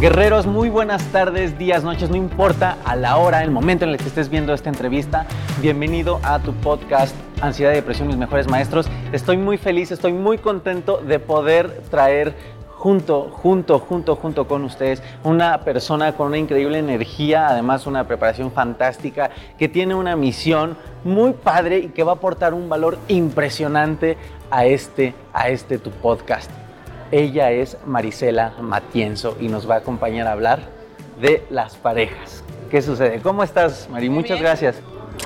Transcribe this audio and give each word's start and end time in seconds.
Guerreros, 0.00 0.46
muy 0.46 0.68
buenas 0.68 1.02
tardes, 1.12 1.56
días, 1.56 1.84
noches, 1.84 2.10
no 2.10 2.16
importa 2.16 2.76
a 2.84 2.96
la 2.96 3.16
hora, 3.16 3.42
el 3.42 3.50
momento 3.50 3.84
en 3.84 3.92
el 3.92 3.96
que 3.96 4.08
estés 4.08 4.28
viendo 4.28 4.52
esta 4.52 4.68
entrevista. 4.68 5.24
Bienvenido 5.62 6.20
a 6.24 6.40
tu 6.40 6.52
podcast 6.52 7.14
Ansiedad 7.40 7.72
y 7.72 7.76
Depresión, 7.76 8.08
mis 8.08 8.16
mejores 8.16 8.48
maestros. 8.48 8.86
Estoy 9.12 9.38
muy 9.38 9.56
feliz, 9.56 9.92
estoy 9.92 10.12
muy 10.12 10.38
contento 10.38 10.98
de 10.98 11.20
poder 11.20 11.82
traer 11.90 12.34
junto, 12.76 13.30
junto, 13.30 13.78
junto, 13.78 14.16
junto 14.16 14.46
con 14.46 14.64
ustedes 14.64 15.02
una 15.22 15.60
persona 15.62 16.12
con 16.12 16.26
una 16.26 16.38
increíble 16.38 16.78
energía, 16.78 17.48
además 17.48 17.86
una 17.86 18.06
preparación 18.06 18.50
fantástica, 18.50 19.30
que 19.56 19.68
tiene 19.68 19.94
una 19.94 20.16
misión 20.16 20.76
muy 21.04 21.32
padre 21.32 21.78
y 21.78 21.88
que 21.88 22.02
va 22.02 22.12
a 22.12 22.16
aportar 22.16 22.52
un 22.52 22.68
valor 22.68 22.98
impresionante 23.08 24.18
a 24.50 24.66
este, 24.66 25.14
a 25.32 25.48
este 25.48 25.78
tu 25.78 25.90
podcast. 25.90 26.50
Ella 27.16 27.52
es 27.52 27.76
Marisela 27.86 28.54
Matienzo 28.60 29.36
y 29.40 29.46
nos 29.46 29.70
va 29.70 29.76
a 29.76 29.78
acompañar 29.78 30.26
a 30.26 30.32
hablar 30.32 30.62
de 31.20 31.44
las 31.48 31.76
parejas. 31.76 32.42
¿Qué 32.72 32.82
sucede? 32.82 33.20
¿Cómo 33.20 33.44
estás, 33.44 33.88
Mari? 33.88 34.08
Muy 34.08 34.22
Muchas 34.22 34.40
bien. 34.40 34.42
gracias. 34.42 34.80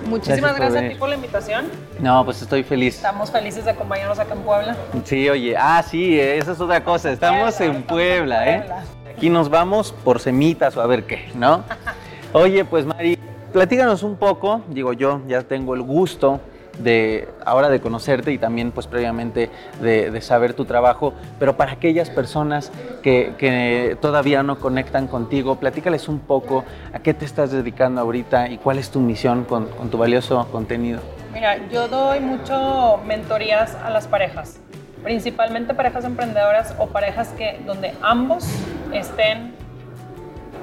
Muchísimas 0.05 0.55
Gracias 0.55 0.85
a 0.85 0.87
ti 0.91 0.95
por 0.97 1.09
la 1.09 1.15
invitación. 1.15 1.65
No, 1.99 2.27
pues 2.27 2.43
estoy 2.43 2.63
feliz. 2.63 2.97
Estamos 2.97 3.31
felices 3.31 3.65
de 3.65 3.71
acompañarnos 3.71 4.19
acá 4.19 4.35
en 4.35 4.41
Puebla. 4.43 4.77
Sí, 5.05 5.31
oye, 5.31 5.57
ah, 5.57 5.83
sí, 5.83 6.21
esa 6.21 6.53
es 6.53 6.61
otra 6.61 6.85
cosa. 6.85 7.11
Estamos 7.11 7.55
Puebla, 7.55 7.75
en 7.75 7.83
Puebla, 7.85 8.43
en 8.47 8.55
¿eh? 8.55 8.59
Puebla. 8.59 8.83
Aquí 9.17 9.31
nos 9.31 9.49
vamos 9.49 9.95
por 10.05 10.21
semitas 10.21 10.77
o 10.77 10.83
a 10.83 10.87
ver 10.87 11.05
qué, 11.05 11.31
¿no? 11.37 11.65
Oye, 12.35 12.67
pues 12.67 12.85
Mari, 12.85 13.19
platícanos 13.51 14.03
un 14.03 14.17
poco. 14.17 14.61
Digo, 14.69 14.93
yo 14.93 15.23
ya 15.27 15.41
tengo 15.41 15.75
el 15.75 15.81
gusto 15.81 16.39
de 16.79 17.29
ahora 17.45 17.69
de 17.69 17.81
conocerte 17.81 18.33
y 18.33 18.39
también 18.39 18.73
pues 18.73 18.87
previamente 18.87 19.51
de, 19.81 20.11
de 20.11 20.21
saber 20.21 20.55
tu 20.55 20.65
trabajo, 20.65 21.15
pero 21.39 21.57
para 21.57 21.73
aquellas 21.73 22.11
personas 22.11 22.71
que, 23.03 23.35
que 23.39 23.97
todavía 24.01 24.43
no 24.43 24.59
conectan 24.59 25.07
contigo, 25.07 25.57
platícales 25.57 26.09
un 26.09 26.21
poco 26.21 26.65
a 26.93 27.01
qué 27.01 27.15
te 27.15 27.25
estás 27.25 27.51
dedicando 27.51 28.01
ahorita 28.01 28.49
y 28.49 28.59
cuál 28.59 28.79
es 28.79 28.91
tu 28.91 29.01
misión 29.01 29.45
con, 29.45 29.67
con 29.67 29.91
tu 29.91 29.99
valioso 29.99 30.47
contenido. 30.51 31.01
Mira, 31.33 31.69
yo 31.69 31.89
doy 31.89 32.21
mucho 32.21 33.01
mentorías 33.07 33.75
a 33.77 33.91
las 33.91 34.07
parejas, 34.07 34.59
principalmente 35.03 35.75
parejas 35.75 36.05
emprendedoras 36.05 36.75
o 36.79 36.87
parejas 36.87 37.29
que 37.37 37.61
donde 37.67 37.95
ambos 38.03 38.47
estén 38.93 39.53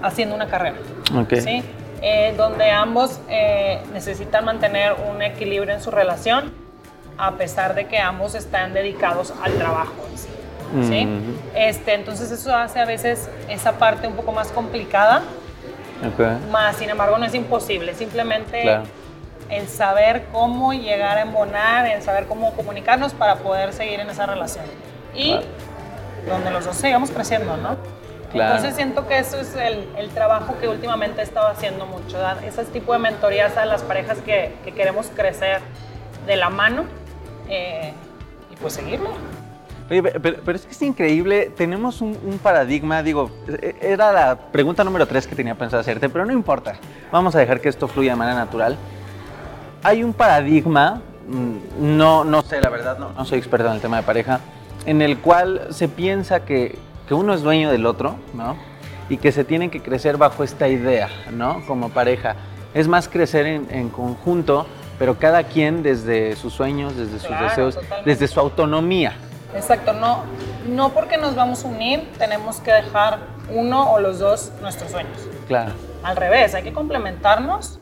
haciendo 0.02 0.36
una 0.36 0.48
carrera. 0.48 0.78
Ok. 1.16 1.36
¿sí? 1.36 1.64
Eh, 2.02 2.34
donde 2.38 2.70
ambos 2.72 3.20
eh, 3.30 3.82
necesitan 3.94 4.46
mantener 4.46 4.94
un 5.10 5.22
equilibrio 5.22 5.74
en 5.74 5.82
su 5.82 5.92
relación, 5.92 6.54
a 7.18 7.32
pesar 7.36 7.74
de 7.74 7.88
que 7.88 7.98
ambos 8.00 8.36
están 8.36 8.74
dedicados 8.74 9.34
al 9.44 9.54
trabajo. 9.54 9.94
en 10.12 10.18
sí, 10.84 10.90
¿sí? 10.90 11.06
Ujú. 11.08 11.40
este, 11.56 11.94
entonces 11.94 12.32
eso 12.32 12.54
hace 12.56 12.80
a 12.80 12.86
veces 12.86 13.30
esa 13.50 13.74
parte 13.74 14.08
un 14.08 14.16
poco 14.16 14.32
más 14.34 14.50
complicada, 14.50 15.22
Ok. 16.06 16.50
más 16.52 16.76
sin 16.76 16.90
embargo 16.90 17.18
no 17.18 17.26
es 17.26 17.34
imposible, 17.34 17.94
simplemente 17.94 18.62
Claro. 18.64 18.84
el 19.50 19.68
saber 19.70 20.26
cómo 20.34 20.74
llegar 20.74 21.18
a 21.18 21.22
embonar, 21.22 21.86
el 21.88 22.02
saber 22.02 22.26
cómo 22.26 22.52
comunicarnos 22.54 23.14
para 23.14 23.36
poder 23.38 23.72
seguir 23.74 24.00
en 24.02 24.10
esa 24.10 24.26
relación. 24.26 24.66
Y 25.14 25.30
Claro. 25.32 25.46
donde 26.28 26.52
los 26.52 26.66
dos 26.66 26.76
sigamos 26.76 27.10
creciendo, 27.12 27.56
¿no? 27.58 27.78
Claro. 28.36 28.56
Entonces 28.56 28.76
siento 28.76 29.08
que 29.08 29.18
eso 29.18 29.38
es 29.40 29.56
el, 29.56 29.88
el 29.98 30.10
trabajo 30.10 30.56
que 30.60 30.68
últimamente 30.68 31.22
he 31.22 31.24
estado 31.24 31.48
haciendo 31.48 31.86
mucho, 31.86 32.18
dar 32.20 32.44
ese 32.44 32.64
tipo 32.66 32.92
de 32.94 33.00
mentorías 33.00 33.56
a 33.58 33.66
las 33.66 33.82
parejas 33.84 34.18
que, 34.20 34.54
que 34.64 34.74
queremos 34.74 35.08
crecer 35.16 35.62
de 36.28 36.36
la 36.36 36.50
mano 36.50 36.84
eh, 37.50 37.94
y 38.52 38.56
pues 38.58 38.74
seguirlo. 38.74 39.10
Oye, 39.90 40.02
pe- 40.04 40.20
pero, 40.20 40.38
pero 40.44 40.56
es 40.58 40.66
que 40.66 40.72
es 40.72 40.82
increíble, 40.82 41.52
tenemos 41.56 42.02
un, 42.02 42.18
un 42.26 42.38
paradigma, 42.40 43.04
digo, 43.04 43.30
e- 43.48 43.76
era 43.82 44.12
la 44.12 44.36
pregunta 44.36 44.84
número 44.84 45.08
tres 45.08 45.28
que 45.28 45.36
tenía 45.36 45.56
pensado 45.56 45.80
hacerte, 45.80 46.10
pero 46.10 46.26
no 46.26 46.34
importa, 46.34 46.74
vamos 47.12 47.36
a 47.36 47.40
dejar 47.40 47.62
que 47.62 47.70
esto 47.70 47.88
fluya 47.88 48.12
de 48.12 48.16
manera 48.18 48.36
natural. 48.38 48.76
Hay 49.84 50.04
un 50.04 50.12
paradigma, 50.14 51.02
mm, 51.28 51.98
no, 51.98 52.24
no 52.24 52.42
sé, 52.42 52.60
la 52.60 52.70
verdad, 52.70 52.98
no, 52.98 53.12
no 53.12 53.26
soy 53.26 53.38
experto 53.38 53.68
en 53.68 53.74
el 53.76 53.82
tema 53.82 53.98
de 53.98 54.04
pareja, 54.04 54.40
en 54.88 55.02
el 55.04 55.20
cual 55.20 55.68
se 55.70 55.88
piensa 55.88 56.44
que, 56.46 56.80
que 57.08 57.14
uno 57.14 57.34
es 57.34 57.42
dueño 57.42 57.72
del 57.72 57.86
otro, 57.86 58.16
¿no? 58.34 58.56
Y 59.10 59.18
que 59.18 59.32
se 59.32 59.44
tienen 59.44 59.70
que 59.70 59.82
crecer 59.82 60.18
bajo 60.18 60.44
esta 60.44 60.68
idea, 60.68 61.10
¿no? 61.32 61.64
Como 61.68 61.90
pareja. 61.90 62.36
Es 62.74 62.88
más 62.88 63.08
crecer 63.08 63.46
en, 63.46 63.68
en 63.70 63.90
conjunto, 63.90 64.66
pero 64.98 65.18
cada 65.18 65.44
quien 65.44 65.84
desde 65.84 66.36
sus 66.36 66.54
sueños, 66.54 66.96
desde 66.98 67.20
sus 67.20 67.28
Claro, 67.28 67.46
deseos, 67.50 67.76
totalmente. 67.76 68.10
desde 68.10 68.28
su 68.28 68.40
autonomía. 68.40 69.14
Exacto, 69.56 69.94
no, 69.94 70.24
no 70.68 70.90
porque 70.90 71.18
nos 71.18 71.36
vamos 71.36 71.64
a 71.64 71.68
unir 71.68 72.10
tenemos 72.18 72.58
que 72.58 72.74
dejar 72.74 73.20
uno 73.50 73.92
o 73.92 74.00
los 74.00 74.20
dos 74.20 74.52
nuestros 74.62 74.92
sueños. 74.92 75.18
Claro. 75.48 75.72
Al 76.04 76.16
revés, 76.18 76.56
hay 76.56 76.64
que 76.64 76.74
complementarnos 76.74 77.80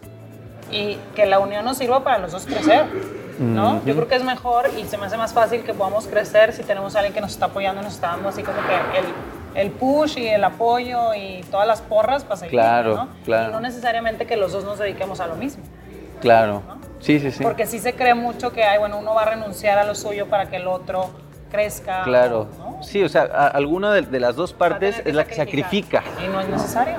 y 0.72 0.98
que 1.16 1.26
la 1.26 1.40
unión 1.40 1.66
nos 1.66 1.78
sirva 1.78 2.04
para 2.04 2.20
los 2.20 2.32
dos 2.32 2.46
crecer. 2.46 2.86
¿No? 3.40 3.84
Yo 3.86 3.96
creo 3.96 4.08
que 4.08 4.16
es 4.16 4.24
mejor 4.24 4.70
y 4.78 4.84
se 4.86 4.98
me 4.98 5.06
hace 5.08 5.18
más 5.18 5.34
fácil 5.34 5.64
que 5.64 5.74
podamos 5.74 6.08
crecer 6.08 6.54
si 6.54 6.64
tenemos 6.64 6.96
a 6.96 7.00
alguien 7.00 7.14
que 7.14 7.22
nos 7.22 7.32
está 7.32 7.46
apoyando 7.48 7.82
nos 7.82 7.94
está 7.96 8.08
dando 8.10 8.30
así 8.30 8.44
como 8.44 8.58
que 8.60 9.00
el, 9.00 9.66
el 9.66 9.72
push 9.72 10.18
y 10.18 10.28
el 10.28 10.44
apoyo 10.44 11.14
y 11.14 11.42
todas 11.52 11.68
las 11.68 11.82
porras 11.82 12.24
para 12.24 12.38
seguir. 12.38 12.52
Claro, 12.52 12.96
¿no? 12.96 13.08
claro. 13.26 13.50
Y 13.50 13.54
no 13.54 13.60
necesariamente 13.60 14.26
que 14.26 14.38
los 14.38 14.52
dos 14.52 14.64
nos 14.64 14.80
dediquemos 14.80 15.20
a 15.20 15.28
lo 15.28 15.36
mismo. 15.36 15.64
Claro. 16.22 16.62
Sí, 17.00 17.20
sí, 17.20 17.32
sí. 17.32 17.44
Porque 17.44 17.66
sí 17.66 17.80
se 17.80 17.94
cree 17.94 18.14
mucho 18.14 18.52
que 18.54 18.64
ay, 18.64 18.80
bueno, 18.80 18.98
uno 18.98 19.14
va 19.14 19.24
a 19.24 19.26
renunciar 19.26 19.78
a 19.78 19.84
lo 19.84 19.94
suyo 19.96 20.28
para 20.28 20.50
que 20.50 20.56
el 20.58 20.68
otro 20.68 21.10
crezca. 21.52 22.04
Claro. 22.04 22.48
¿no? 22.58 22.82
Sí, 22.84 23.04
o 23.04 23.10
sea, 23.10 23.24
a- 23.24 23.48
alguna 23.50 23.92
de, 23.94 24.04
de 24.04 24.20
las 24.20 24.36
dos 24.36 24.54
partes 24.54 25.02
es 25.06 25.14
la 25.14 25.26
que 25.26 25.36
sacrifica. 25.36 26.04
Y 26.24 26.28
no 26.30 26.40
es 26.40 26.48
necesario. 26.50 26.96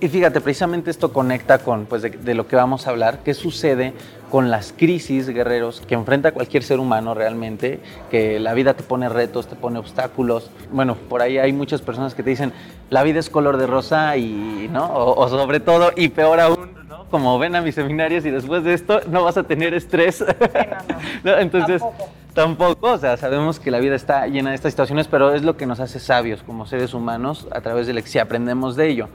Y 0.00 0.08
fíjate, 0.08 0.40
precisamente 0.40 0.90
esto 0.90 1.12
conecta 1.12 1.58
con 1.58 1.84
pues, 1.84 2.00
de, 2.00 2.10
de 2.10 2.34
lo 2.34 2.46
que 2.46 2.56
vamos 2.56 2.86
a 2.86 2.90
hablar, 2.90 3.18
qué 3.22 3.34
sucede 3.34 3.92
con 4.30 4.50
las 4.50 4.72
crisis, 4.72 5.28
guerreros, 5.28 5.82
que 5.86 5.94
enfrenta 5.94 6.32
cualquier 6.32 6.62
ser 6.62 6.78
humano 6.78 7.14
realmente, 7.14 7.80
que 8.10 8.40
la 8.40 8.54
vida 8.54 8.74
te 8.74 8.82
pone 8.82 9.08
retos, 9.08 9.46
te 9.48 9.56
pone 9.56 9.78
obstáculos. 9.78 10.50
Bueno, 10.72 10.94
por 10.94 11.20
ahí 11.20 11.36
hay 11.36 11.52
muchas 11.52 11.82
personas 11.82 12.14
que 12.14 12.22
te 12.22 12.30
dicen, 12.30 12.52
la 12.88 13.02
vida 13.02 13.18
es 13.18 13.28
color 13.28 13.58
de 13.58 13.66
rosa 13.66 14.16
y, 14.16 14.70
¿no? 14.72 14.86
O, 14.86 15.20
o 15.20 15.28
sobre 15.28 15.60
todo, 15.60 15.90
y 15.94 16.08
peor 16.08 16.40
aún, 16.40 16.70
¿no? 16.88 17.04
Como 17.10 17.38
ven 17.38 17.54
a 17.56 17.60
mis 17.60 17.74
seminarios 17.74 18.24
y 18.24 18.30
después 18.30 18.64
de 18.64 18.72
esto 18.72 19.00
no 19.10 19.24
vas 19.24 19.36
a 19.36 19.42
tener 19.42 19.74
estrés. 19.74 20.20
no. 20.20 20.96
¿No? 21.32 21.38
Entonces, 21.38 21.82
Tampoco. 21.82 22.20
Tampoco, 22.32 22.92
o 22.92 22.98
sea, 22.98 23.16
sabemos 23.16 23.58
que 23.58 23.72
la 23.72 23.80
vida 23.80 23.96
está 23.96 24.26
llena 24.28 24.50
de 24.50 24.56
estas 24.56 24.72
situaciones, 24.72 25.08
pero 25.08 25.34
es 25.34 25.42
lo 25.42 25.56
que 25.56 25.66
nos 25.66 25.80
hace 25.80 25.98
sabios 25.98 26.44
como 26.44 26.64
seres 26.64 26.94
humanos 26.94 27.48
a 27.50 27.60
través 27.60 27.88
del 27.88 28.00
si 28.04 28.20
aprendemos 28.20 28.76
de 28.76 28.88
ello. 28.88 29.08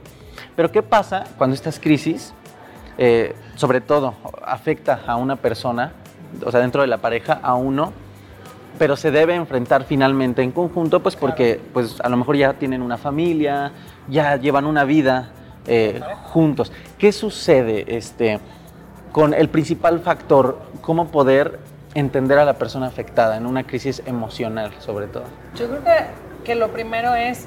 Pero 0.54 0.72
¿qué 0.72 0.82
pasa 0.82 1.24
cuando 1.38 1.54
estas 1.54 1.78
crisis, 1.78 2.32
eh, 2.98 3.34
sobre 3.54 3.80
todo, 3.80 4.14
afecta 4.44 5.00
a 5.06 5.16
una 5.16 5.36
persona, 5.36 5.92
o 6.44 6.50
sea, 6.50 6.60
dentro 6.60 6.82
de 6.82 6.88
la 6.88 6.98
pareja, 6.98 7.40
a 7.42 7.54
uno, 7.54 7.92
pero 8.78 8.96
se 8.96 9.10
debe 9.10 9.34
enfrentar 9.34 9.84
finalmente 9.84 10.42
en 10.42 10.52
conjunto, 10.52 11.00
pues 11.00 11.16
porque 11.16 11.60
pues 11.72 12.00
a 12.00 12.08
lo 12.08 12.16
mejor 12.16 12.36
ya 12.36 12.54
tienen 12.54 12.82
una 12.82 12.98
familia, 12.98 13.72
ya 14.08 14.36
llevan 14.36 14.66
una 14.66 14.84
vida 14.84 15.30
eh, 15.66 16.00
juntos. 16.24 16.72
¿Qué 16.98 17.12
sucede 17.12 17.96
este, 17.96 18.38
con 19.12 19.34
el 19.34 19.48
principal 19.48 20.00
factor, 20.00 20.60
cómo 20.80 21.08
poder 21.08 21.58
entender 21.94 22.38
a 22.38 22.44
la 22.44 22.54
persona 22.54 22.86
afectada 22.86 23.36
en 23.36 23.46
una 23.46 23.64
crisis 23.64 24.02
emocional 24.06 24.72
sobre 24.80 25.06
todo? 25.06 25.24
Yo 25.54 25.68
creo 25.68 25.82
que, 25.82 26.44
que 26.44 26.54
lo 26.54 26.68
primero 26.68 27.14
es 27.14 27.46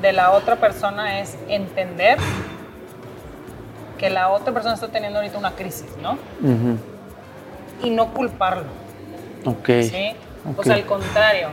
de 0.00 0.12
la 0.12 0.30
otra 0.32 0.56
persona 0.56 1.20
es 1.20 1.36
entender 1.48 2.18
que 3.98 4.10
la 4.10 4.28
otra 4.30 4.52
persona 4.52 4.74
está 4.74 4.88
teniendo 4.88 5.18
ahorita 5.18 5.38
una 5.38 5.52
crisis, 5.52 5.88
¿no? 6.00 6.18
Y 7.82 7.90
no 7.90 8.12
culparlo. 8.12 8.64
Ok. 9.44 9.68
¿Sí? 9.82 10.14
O 10.56 10.62
sea, 10.62 10.74
al 10.74 10.86
contrario, 10.86 11.48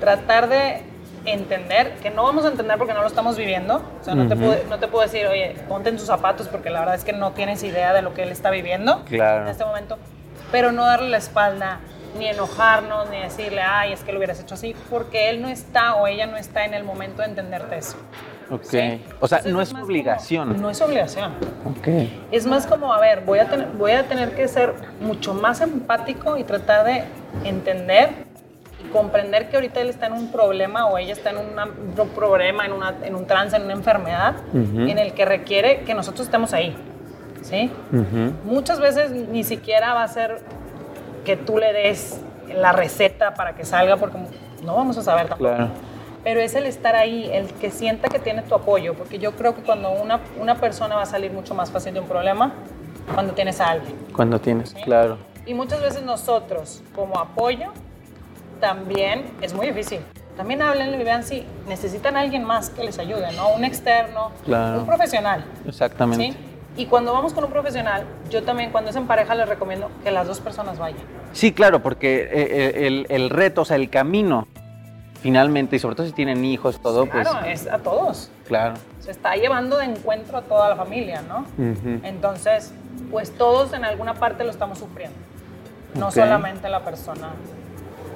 tratar 0.00 0.48
de 0.48 0.82
entender, 1.24 1.94
que 2.02 2.10
no 2.10 2.22
vamos 2.22 2.44
a 2.44 2.48
entender 2.48 2.78
porque 2.78 2.94
no 2.94 3.00
lo 3.00 3.06
estamos 3.06 3.36
viviendo. 3.36 3.82
O 4.00 4.04
sea, 4.04 4.14
no, 4.14 4.28
te 4.28 4.36
puedo, 4.36 4.56
no 4.68 4.78
te 4.78 4.88
puedo 4.88 5.02
decir, 5.04 5.26
oye, 5.26 5.56
ponte 5.68 5.90
en 5.90 5.98
sus 5.98 6.06
zapatos 6.06 6.48
porque 6.48 6.70
la 6.70 6.80
verdad 6.80 6.94
es 6.94 7.04
que 7.04 7.12
no 7.12 7.32
tienes 7.32 7.62
idea 7.62 7.92
de 7.92 8.02
lo 8.02 8.14
que 8.14 8.22
él 8.22 8.30
está 8.30 8.50
viviendo 8.50 9.02
en 9.10 9.48
este 9.48 9.64
momento. 9.64 9.98
Pero 10.52 10.72
no 10.72 10.84
darle 10.84 11.10
la 11.10 11.16
espalda, 11.16 11.80
ni 12.16 12.26
enojarnos, 12.28 13.08
ni 13.10 13.18
decirle, 13.20 13.62
ay, 13.62 13.92
es 13.92 14.02
que 14.02 14.12
lo 14.12 14.18
hubieras 14.18 14.40
hecho 14.40 14.54
así, 14.54 14.74
porque 14.90 15.30
él 15.30 15.40
no 15.40 15.48
está 15.48 15.94
o 15.96 16.06
ella 16.06 16.26
no 16.26 16.36
está 16.36 16.64
en 16.64 16.74
el 16.74 16.84
momento 16.84 17.22
de 17.22 17.28
entenderte 17.28 17.78
eso. 17.78 17.96
Ok. 18.50 18.74
O 19.20 19.26
sea, 19.26 19.42
no 19.44 19.60
es, 19.60 19.72
obligación. 19.74 20.60
no 20.60 20.70
es 20.70 20.80
obligación. 20.80 21.32
Ok. 21.64 21.88
Es 22.30 22.46
más 22.46 22.66
como, 22.66 22.92
a 22.92 23.00
ver, 23.00 23.22
voy 23.22 23.40
a, 23.40 23.48
tener, 23.48 23.68
voy 23.68 23.92
a 23.92 24.04
tener 24.04 24.34
que 24.34 24.46
ser 24.46 24.74
mucho 25.00 25.34
más 25.34 25.60
empático 25.60 26.36
y 26.36 26.44
tratar 26.44 26.84
de 26.84 27.04
entender 27.44 28.10
y 28.84 28.88
comprender 28.90 29.48
que 29.48 29.56
ahorita 29.56 29.80
él 29.80 29.88
está 29.88 30.06
en 30.06 30.12
un 30.12 30.30
problema 30.30 30.86
o 30.86 30.98
ella 30.98 31.12
está 31.12 31.30
en 31.30 31.38
un 31.38 32.08
problema, 32.10 32.66
en, 32.66 32.72
una, 32.72 32.94
en 33.02 33.16
un 33.16 33.26
trance, 33.26 33.56
en 33.56 33.64
una 33.64 33.72
enfermedad, 33.72 34.36
en 34.54 34.98
el 34.98 35.12
que 35.12 35.24
requiere 35.24 35.80
que 35.80 35.94
nosotros 35.94 36.26
estemos 36.26 36.52
ahí. 36.52 36.76
¿Sí? 37.42 37.70
Muchas 38.44 38.80
veces 38.80 39.10
ni 39.10 39.44
siquiera 39.44 39.94
va 39.94 40.02
a 40.02 40.08
ser 40.08 40.40
que 41.26 41.36
tú 41.36 41.58
le 41.58 41.74
des 41.74 42.22
la 42.54 42.72
receta 42.72 43.34
para 43.34 43.54
que 43.54 43.66
salga, 43.66 43.98
porque 43.98 44.16
no 44.64 44.74
vamos 44.74 44.96
a 44.96 45.02
saber 45.02 45.28
tampoco. 45.28 45.54
Claro 45.54 45.70
pero 46.26 46.40
es 46.40 46.56
el 46.56 46.66
estar 46.66 46.96
ahí, 46.96 47.30
el 47.32 47.46
que 47.52 47.70
sienta 47.70 48.08
que 48.08 48.18
tiene 48.18 48.42
tu 48.42 48.56
apoyo, 48.56 48.94
porque 48.94 49.20
yo 49.20 49.36
creo 49.36 49.54
que 49.54 49.62
cuando 49.62 49.92
una, 49.92 50.18
una 50.40 50.56
persona 50.56 50.96
va 50.96 51.02
a 51.02 51.06
salir 51.06 51.30
mucho 51.30 51.54
más 51.54 51.70
fácil 51.70 51.94
de 51.94 52.00
un 52.00 52.08
problema, 52.08 52.52
cuando 53.14 53.32
tienes 53.32 53.60
a 53.60 53.68
alguien. 53.68 53.94
Cuando 54.12 54.40
tienes, 54.40 54.74
claro. 54.74 55.18
Y 55.46 55.54
muchas 55.54 55.80
veces 55.80 56.02
nosotros, 56.02 56.82
como 56.96 57.20
apoyo, 57.20 57.68
también 58.58 59.26
es 59.40 59.54
muy 59.54 59.68
difícil. 59.68 60.00
También 60.36 60.62
hablen 60.62 61.00
y 61.00 61.04
vean 61.04 61.22
si 61.22 61.44
necesitan 61.68 62.16
a 62.16 62.22
alguien 62.22 62.42
más 62.42 62.70
que 62.70 62.82
les 62.82 62.98
ayude, 62.98 63.30
¿no? 63.36 63.50
Un 63.50 63.64
externo, 63.64 64.32
un 64.48 64.84
profesional. 64.84 65.44
Exactamente. 65.64 66.32
¿sí? 66.32 66.36
Y 66.76 66.86
cuando 66.86 67.12
vamos 67.12 67.32
con 67.32 67.44
un 67.44 67.50
profesional, 67.50 68.04
yo 68.30 68.42
también 68.42 68.70
cuando 68.70 68.90
es 68.90 68.96
en 68.96 69.06
pareja 69.06 69.34
les 69.34 69.48
recomiendo 69.48 69.90
que 70.04 70.10
las 70.10 70.26
dos 70.26 70.40
personas 70.40 70.78
vayan. 70.78 71.00
Sí, 71.32 71.52
claro, 71.52 71.82
porque 71.82 72.22
eh, 72.22 72.28
eh, 72.32 72.86
el, 72.86 73.06
el 73.08 73.30
reto, 73.30 73.62
o 73.62 73.64
sea, 73.64 73.76
el 73.76 73.88
camino 73.88 74.46
finalmente, 75.26 75.74
y 75.74 75.78
sobre 75.78 75.96
todo 75.96 76.06
si 76.06 76.12
tienen 76.12 76.44
hijos, 76.44 76.80
todo, 76.80 77.06
pues... 77.06 77.28
Claro, 77.28 77.46
es 77.46 77.66
a 77.66 77.78
todos. 77.78 78.30
Claro. 78.46 78.74
Se 79.00 79.10
está 79.10 79.34
llevando 79.34 79.76
de 79.78 79.86
encuentro 79.86 80.38
a 80.38 80.42
toda 80.42 80.68
la 80.68 80.76
familia, 80.76 81.22
¿no? 81.22 81.46
Entonces, 82.04 82.72
pues 83.10 83.32
todos 83.32 83.72
en 83.72 83.84
alguna 83.84 84.14
parte 84.14 84.44
lo 84.44 84.50
estamos 84.50 84.78
sufriendo. 84.78 85.16
No 85.94 86.12
solamente 86.12 86.68
la 86.68 86.84
persona 86.84 87.30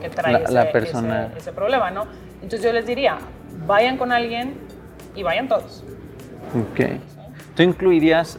que 0.00 0.08
trae 0.08 0.44
ese, 1.36 1.52
problema, 1.52 1.90
¿no? 1.90 2.06
Entonces 2.34 2.62
yo 2.62 2.72
les 2.72 2.86
diría, 2.86 3.18
vayan 3.66 3.96
con 3.96 4.12
alguien 4.12 4.54
y 5.16 5.24
vayan 5.24 5.48
todos. 5.48 5.82
Ok. 6.54 7.00
¿Tú 7.56 7.62
incluirías 7.62 8.38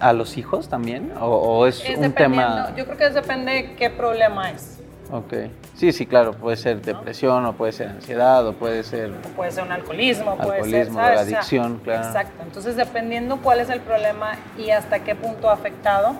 a 0.00 0.12
los 0.12 0.36
hijos 0.36 0.68
también? 0.68 1.12
¿O, 1.20 1.66
es, 1.66 1.82
un 1.96 2.12
tema...? 2.12 2.72
Yo 2.76 2.84
creo 2.84 2.96
que 2.96 3.10
depende 3.10 3.74
qué 3.76 3.90
problema 3.90 4.50
es. 4.50 4.78
Ok. 5.10 5.34
Sí, 5.76 5.92
sí, 5.92 6.06
claro, 6.06 6.32
puede 6.32 6.56
ser 6.56 6.80
depresión, 6.80 7.44
o 7.46 7.52
puede 7.52 7.72
ser 7.72 7.88
ansiedad, 7.88 8.46
o 8.46 8.52
puede 8.54 8.82
ser... 8.84 9.12
puede 9.36 9.50
ser 9.50 9.64
un 9.64 9.72
alcoholismo, 9.72 10.36
puede 10.36 10.64
ser... 10.64 10.92
¿sabes? 10.92 11.20
adicción, 11.20 11.80
claro. 11.82 12.06
Exacto. 12.06 12.42
Entonces, 12.42 12.76
dependiendo 12.76 13.38
cuál 13.42 13.60
es 13.60 13.70
el 13.70 13.80
problema 13.80 14.36
y 14.56 14.70
hasta 14.70 15.00
qué 15.00 15.14
punto 15.14 15.50
ha 15.50 15.52
afectado 15.52 16.14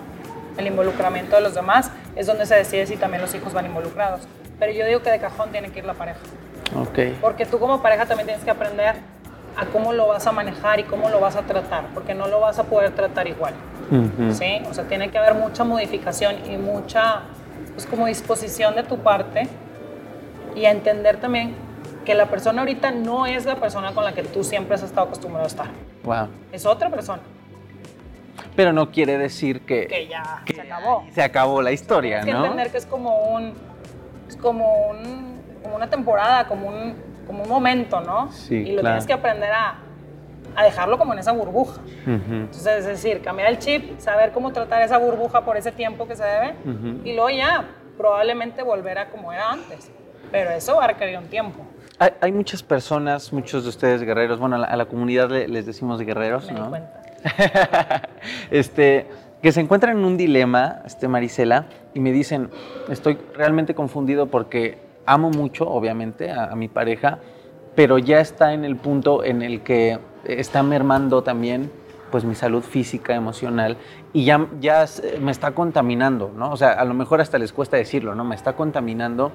el 0.57 0.67
involucramiento 0.67 1.35
de 1.35 1.41
los 1.41 1.55
demás, 1.55 1.91
es 2.15 2.27
donde 2.27 2.45
se 2.45 2.55
decide 2.55 2.85
si 2.85 2.97
también 2.97 3.21
los 3.21 3.33
hijos 3.33 3.53
van 3.53 3.65
involucrados. 3.65 4.21
Pero 4.59 4.71
yo 4.71 4.85
digo 4.85 5.01
que 5.01 5.11
de 5.11 5.19
cajón 5.19 5.51
tiene 5.51 5.71
que 5.71 5.79
ir 5.79 5.85
la 5.85 5.93
pareja. 5.93 6.19
Ok. 6.75 7.19
Porque 7.21 7.45
tú 7.45 7.59
como 7.59 7.81
pareja 7.81 8.05
también 8.05 8.27
tienes 8.27 8.43
que 8.43 8.51
aprender 8.51 8.95
a 9.57 9.65
cómo 9.67 9.93
lo 9.93 10.07
vas 10.07 10.27
a 10.27 10.31
manejar 10.31 10.79
y 10.79 10.83
cómo 10.83 11.09
lo 11.09 11.19
vas 11.19 11.35
a 11.35 11.43
tratar, 11.43 11.85
porque 11.93 12.13
no 12.13 12.27
lo 12.27 12.39
vas 12.39 12.59
a 12.59 12.63
poder 12.63 12.91
tratar 12.91 13.27
igual. 13.27 13.53
¿Sí? 14.31 14.61
O 14.69 14.73
sea, 14.73 14.85
tiene 14.85 15.11
que 15.11 15.17
haber 15.17 15.35
mucha 15.35 15.63
modificación 15.63 16.35
y 16.51 16.57
mucha 16.57 17.21
pues 17.73 17.85
como 17.85 18.07
disposición 18.07 18.75
de 18.75 18.83
tu 18.83 18.97
parte 18.97 19.47
y 20.55 20.65
a 20.65 20.71
entender 20.71 21.17
también 21.17 21.53
que 22.03 22.15
la 22.15 22.27
persona 22.27 22.61
ahorita 22.61 22.91
no 22.91 23.25
es 23.25 23.45
la 23.45 23.57
persona 23.57 23.93
con 23.93 24.03
la 24.03 24.13
que 24.13 24.23
tú 24.23 24.43
siempre 24.43 24.75
has 24.75 24.83
estado 24.83 25.07
acostumbrado 25.07 25.45
a 25.45 25.47
estar. 25.47 25.67
Wow. 26.03 26.29
Es 26.51 26.65
otra 26.65 26.89
persona. 26.89 27.21
Pero 28.55 28.71
no 28.71 28.91
quiere 28.91 29.17
decir 29.17 29.65
que, 29.65 29.87
que 29.87 30.07
ya 30.07 30.43
se 30.45 30.61
acabó. 30.61 31.03
Se 31.13 31.21
acabó 31.21 31.61
la 31.61 31.71
historia, 31.71 32.21
Tienes 32.21 32.41
que 32.41 32.47
entender 32.47 32.71
que 32.71 32.77
es 32.77 32.85
como 32.85 33.35
un 33.35 33.53
es 34.27 34.37
como 34.37 34.89
un 34.89 35.35
como 35.63 35.75
una 35.75 35.89
temporada, 35.89 36.47
como 36.47 36.67
un 36.67 36.95
como 37.25 37.43
un 37.43 37.49
momento, 37.49 38.01
¿no? 38.01 38.31
Sí, 38.31 38.55
y 38.55 38.75
lo 38.75 38.81
tienes 38.81 39.05
que 39.05 39.13
aprender 39.13 39.51
a 39.51 39.75
a 40.55 40.63
dejarlo 40.63 40.97
como 40.97 41.13
en 41.13 41.19
esa 41.19 41.31
burbuja. 41.31 41.81
Entonces, 42.05 42.79
es 42.79 42.85
decir, 42.85 43.21
cambiar 43.21 43.49
el 43.49 43.59
chip, 43.59 43.99
saber 43.99 44.31
cómo 44.31 44.51
tratar 44.51 44.81
esa 44.81 44.97
burbuja 44.97 45.43
por 45.43 45.57
ese 45.57 45.71
tiempo 45.71 46.07
que 46.07 46.15
se 46.15 46.23
debe 46.23 46.55
y 47.03 47.13
luego 47.13 47.29
ya 47.29 47.65
probablemente 47.97 48.63
volver 48.63 48.97
a 48.97 49.09
como 49.09 49.31
era 49.31 49.51
antes. 49.51 49.91
Pero 50.31 50.51
eso 50.51 50.77
va 50.77 50.85
a 50.85 50.87
requerir 50.87 51.17
un 51.17 51.27
tiempo. 51.27 51.65
Hay, 52.19 52.31
muchas 52.31 52.61
personas, 52.61 53.31
muchos 53.31 53.63
de 53.63 53.69
ustedes 53.69 54.01
guerreros, 54.01 54.39
bueno, 54.39 54.57
a 54.57 54.75
la, 54.75 54.85
comunidad 54.85 55.29
les 55.29 55.65
decimos 55.65 56.01
guerreros, 56.01 56.51
Me 56.51 56.59
¿no? 56.59 56.69
cuenta. 56.69 57.01
este, 58.51 59.07
que 59.41 59.53
se 59.53 59.61
encuentran 59.61 59.97
en 59.97 60.03
un 60.03 60.17
dilema, 60.17 60.81
este 60.85 61.07
Marisela, 61.07 61.67
y 61.93 62.01
me 62.01 62.11
dicen, 62.11 62.49
estoy 62.89 63.17
realmente 63.33 63.75
confundido 63.75 64.27
porque 64.27 64.77
amo 65.05 65.29
mucho, 65.29 65.67
obviamente, 65.69 66.31
a 66.31 66.55
mi 66.55 66.67
pareja, 66.67 67.19
pero 67.75 67.97
ya 67.97 68.19
está 68.19 68.53
en 68.53 68.65
el 68.65 68.75
punto 68.77 69.23
en 69.23 69.41
el 69.41 69.61
que 69.61 69.99
está 70.23 70.63
mermando 70.63 71.23
también 71.23 71.69
pues 72.11 72.23
mi 72.23 72.35
salud 72.35 72.63
física, 72.63 73.13
emocional, 73.13 73.77
y 74.13 74.23
ya, 74.23 74.47
ya 74.61 74.85
me 75.19 75.31
está 75.31 75.51
contaminando, 75.51 76.31
¿no? 76.33 76.51
O 76.51 76.55
sea, 76.55 76.71
a 76.71 76.85
lo 76.85 76.93
mejor 76.93 77.19
hasta 77.19 77.37
les 77.37 77.51
cuesta 77.51 77.75
decirlo, 77.75 78.15
¿no? 78.15 78.23
Me 78.23 78.35
está 78.35 78.53
contaminando. 78.53 79.33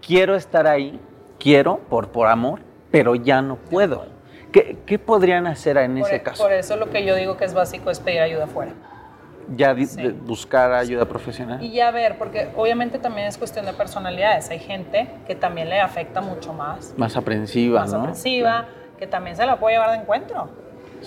Quiero 0.00 0.36
estar 0.36 0.68
ahí, 0.68 1.00
quiero, 1.40 1.78
por, 1.88 2.08
por 2.08 2.28
amor, 2.28 2.60
pero 2.92 3.16
ya 3.16 3.42
no 3.42 3.56
puedo. 3.56 4.06
¿Qué, 4.52 4.76
qué 4.86 5.00
podrían 5.00 5.48
hacer 5.48 5.76
en 5.78 5.98
ese 5.98 6.16
e, 6.16 6.22
caso? 6.22 6.44
Por 6.44 6.52
eso 6.52 6.76
lo 6.76 6.90
que 6.90 7.04
yo 7.04 7.16
digo 7.16 7.36
que 7.36 7.46
es 7.46 7.54
básico 7.54 7.90
es 7.90 7.98
pedir 7.98 8.20
ayuda 8.20 8.44
afuera. 8.44 8.74
Ya 9.56 9.74
buscar 10.22 10.72
ayuda 10.72 11.06
profesional. 11.06 11.62
Y 11.62 11.72
ya 11.72 11.90
ver, 11.90 12.16
porque 12.18 12.50
obviamente 12.56 12.98
también 12.98 13.26
es 13.26 13.36
cuestión 13.36 13.66
de 13.66 13.72
personalidades. 13.72 14.48
Hay 14.50 14.58
gente 14.58 15.08
que 15.26 15.34
también 15.34 15.68
le 15.68 15.80
afecta 15.80 16.20
mucho 16.20 16.52
más. 16.52 16.94
Más 16.96 17.16
aprensiva, 17.16 17.80
más 17.80 17.92
¿no? 17.92 18.00
aprensiva 18.00 18.66
que 18.98 19.06
también 19.06 19.36
se 19.36 19.44
la 19.44 19.56
puede 19.56 19.74
llevar 19.74 19.90
de 19.90 19.96
encuentro. 19.98 20.48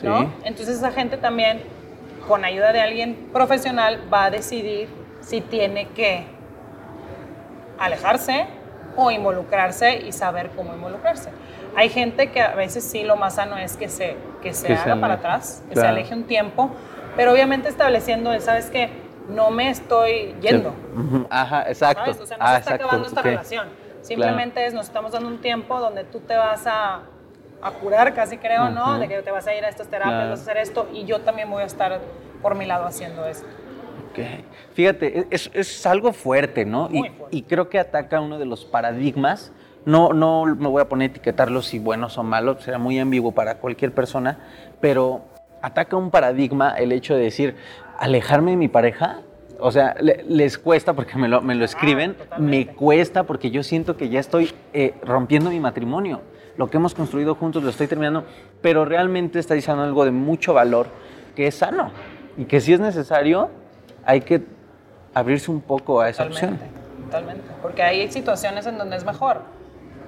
¿no? 0.04 0.32
Entonces 0.44 0.78
esa 0.78 0.92
gente 0.92 1.18
también, 1.18 1.62
con 2.28 2.46
ayuda 2.46 2.72
de 2.72 2.82
alguien 2.82 3.30
profesional, 3.34 4.02
va 4.14 4.26
a 4.26 4.30
decidir 4.30 4.90
si 5.22 5.42
tiene 5.42 5.88
que 5.90 6.26
alejarse 7.80 8.46
o 8.96 9.12
involucrarse 9.12 9.98
y 9.98 10.12
saber 10.12 10.52
cómo 10.56 10.74
involucrarse. 10.74 11.30
Hay 11.76 11.90
gente 11.90 12.32
que 12.32 12.42
a 12.42 12.56
veces 12.56 12.84
sí 12.84 13.04
lo 13.04 13.16
más 13.16 13.36
sano 13.36 13.58
es 13.58 13.78
que 13.78 13.90
se, 13.90 14.18
que 14.42 14.54
se 14.54 14.74
haga 14.74 15.00
para 15.00 15.16
atrás, 15.16 15.64
que 15.70 15.76
se 15.76 15.86
aleje 15.86 16.14
un 16.14 16.24
tiempo, 16.24 16.72
pero 17.18 17.34
obviamente 17.34 17.68
estableciendo, 17.68 18.40
¿sabes 18.40 18.68
qué? 18.68 18.90
No 19.28 19.52
me 19.52 19.70
estoy 19.70 20.34
yendo. 20.40 20.74
Ajá, 21.30 21.68
exacto. 21.68 22.12
O 22.12 22.26
sea, 22.26 22.38
no 22.38 22.46
se 22.48 22.54
ah, 22.54 22.58
está 22.60 22.76
acabando 22.76 23.08
esta 23.08 23.22
relación. 23.22 23.68
Simplemente 24.00 24.66
es, 24.66 24.74
nos 24.74 24.86
estamos 24.86 25.12
dando 25.12 25.28
un 25.28 25.42
tiempo 25.42 25.78
donde 25.82 26.06
tú 26.06 26.22
te 26.22 26.38
vas 26.38 26.66
a 26.66 27.02
a 27.62 27.72
curar, 27.72 28.14
casi 28.14 28.38
creo, 28.38 28.70
¿no? 28.70 29.00
De 29.00 29.08
que 29.08 29.22
te 29.22 29.32
vas 29.32 29.48
a 29.48 29.56
ir 29.56 29.64
a 29.64 29.70
estas 29.70 29.88
terapias, 29.88 30.30
vas 30.30 30.40
a 30.40 30.42
hacer 30.44 30.58
esto, 30.58 30.88
y 30.94 31.06
yo 31.06 31.22
también 31.22 31.50
voy 31.50 31.64
a 31.64 31.66
estar 31.66 32.00
por 32.42 32.56
mi 32.56 32.66
lado 32.66 32.86
haciendo 32.86 33.26
esto. 33.26 33.48
Okay. 34.12 34.46
Fíjate, 34.74 35.20
e-, 35.20 35.28
es, 35.30 35.50
es, 35.54 35.86
algo 35.86 36.14
fuerte, 36.14 36.66
¿no? 36.66 36.90
y, 36.92 37.12
y, 37.32 37.42
creo 37.44 37.70
que 37.70 37.80
ataca 37.80 38.20
uno 38.20 38.40
de 38.40 38.46
los 38.46 38.66
paradigmas. 38.66 39.52
No, 39.86 40.12
no 40.12 40.46
me 40.46 40.68
voy 40.68 40.82
a 40.82 40.90
poner 40.90 41.10
a 41.10 41.12
etiquetarlos 41.14 41.68
si 41.68 41.80
buenos 41.80 42.18
o 42.18 42.24
malos, 42.24 42.64
será 42.64 42.78
muy 42.78 43.00
ambiguo 43.00 43.32
para 43.32 43.60
cualquier 43.60 43.94
persona, 43.94 44.40
pero 44.82 45.22
ataca 45.62 45.96
un 45.98 46.12
paradigma 46.12 46.72
el 46.78 46.92
hecho 46.92 47.16
de 47.16 47.22
decir, 47.24 47.56
alejarme 47.98 48.52
de 48.52 48.58
mi 48.58 48.68
pareja 48.68 49.22
O 49.60 49.72
sea, 49.72 49.96
le- 50.00 50.24
les 50.28 50.60
cuesta 50.60 50.94
porque 50.94 51.18
me 51.18 51.28
lo, 51.28 51.42
me 51.42 51.56
lo 51.56 51.66
escriben, 51.66 52.12
me 52.12 52.16
totalmente. 52.26 52.76
cuesta 52.76 53.24
porque 53.24 53.50
yo 53.50 53.64
siento 53.64 53.98
que 53.98 54.08
ya 54.10 54.20
estoy 54.20 54.52
eh, 54.72 54.94
rompiendo 55.04 55.50
mi 55.50 55.60
matrimonio. 55.60 56.22
Lo 56.58 56.70
que 56.70 56.78
hemos 56.78 56.94
construido 56.94 57.34
juntos 57.34 57.64
lo 57.64 57.72
estoy 57.72 57.88
terminando, 57.88 58.24
pero 58.62 58.86
realmente 58.86 59.40
está 59.40 59.56
diciendo 59.56 59.82
algo 59.82 60.06
de 60.06 60.12
mucho 60.12 60.54
valor 60.54 60.86
que 61.36 61.48
es 61.48 61.56
sano 61.56 61.90
y 62.38 62.46
que 62.46 62.62
si 62.62 62.74
es 62.74 62.80
necesario 62.80 63.50
hay 64.06 64.22
que 64.22 64.44
abrirse 65.16 65.50
un 65.50 65.62
poco 65.62 66.02
a 66.02 66.10
esa 66.10 66.26
opción. 66.26 66.52
Totalmente, 66.60 67.06
totalmente. 67.06 67.44
Porque 67.64 67.82
hay 67.82 68.12
situaciones 68.12 68.68
en 68.68 68.78
donde 68.78 68.96
es 68.96 69.06
mejor. 69.06 69.42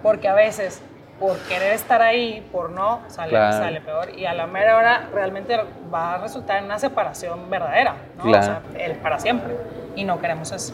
Porque 0.04 0.28
a 0.28 0.36
veces, 0.36 0.80
por 1.20 1.38
querer 1.40 1.74
estar 1.74 2.02
ahí, 2.02 2.48
por 2.52 2.70
no, 2.70 3.02
sale, 3.08 3.30
Claro. 3.32 3.58
sale 3.58 3.82
peor. 3.82 4.18
Y 4.18 4.26
a 4.26 4.34
la 4.34 4.48
mera 4.48 4.78
hora 4.78 5.10
realmente 5.14 5.58
va 5.94 6.16
a 6.16 6.18
resultar 6.20 6.60
en 6.60 6.66
una 6.66 6.80
separación 6.80 7.50
verdadera, 7.50 7.96
¿no? 8.18 8.24
Claro. 8.24 8.40
O 8.40 8.72
sea, 8.72 8.86
el 8.86 8.94
para 8.98 9.20
siempre. 9.20 9.56
Y 9.96 10.04
no 10.06 10.20
queremos 10.20 10.52
eso. 10.52 10.74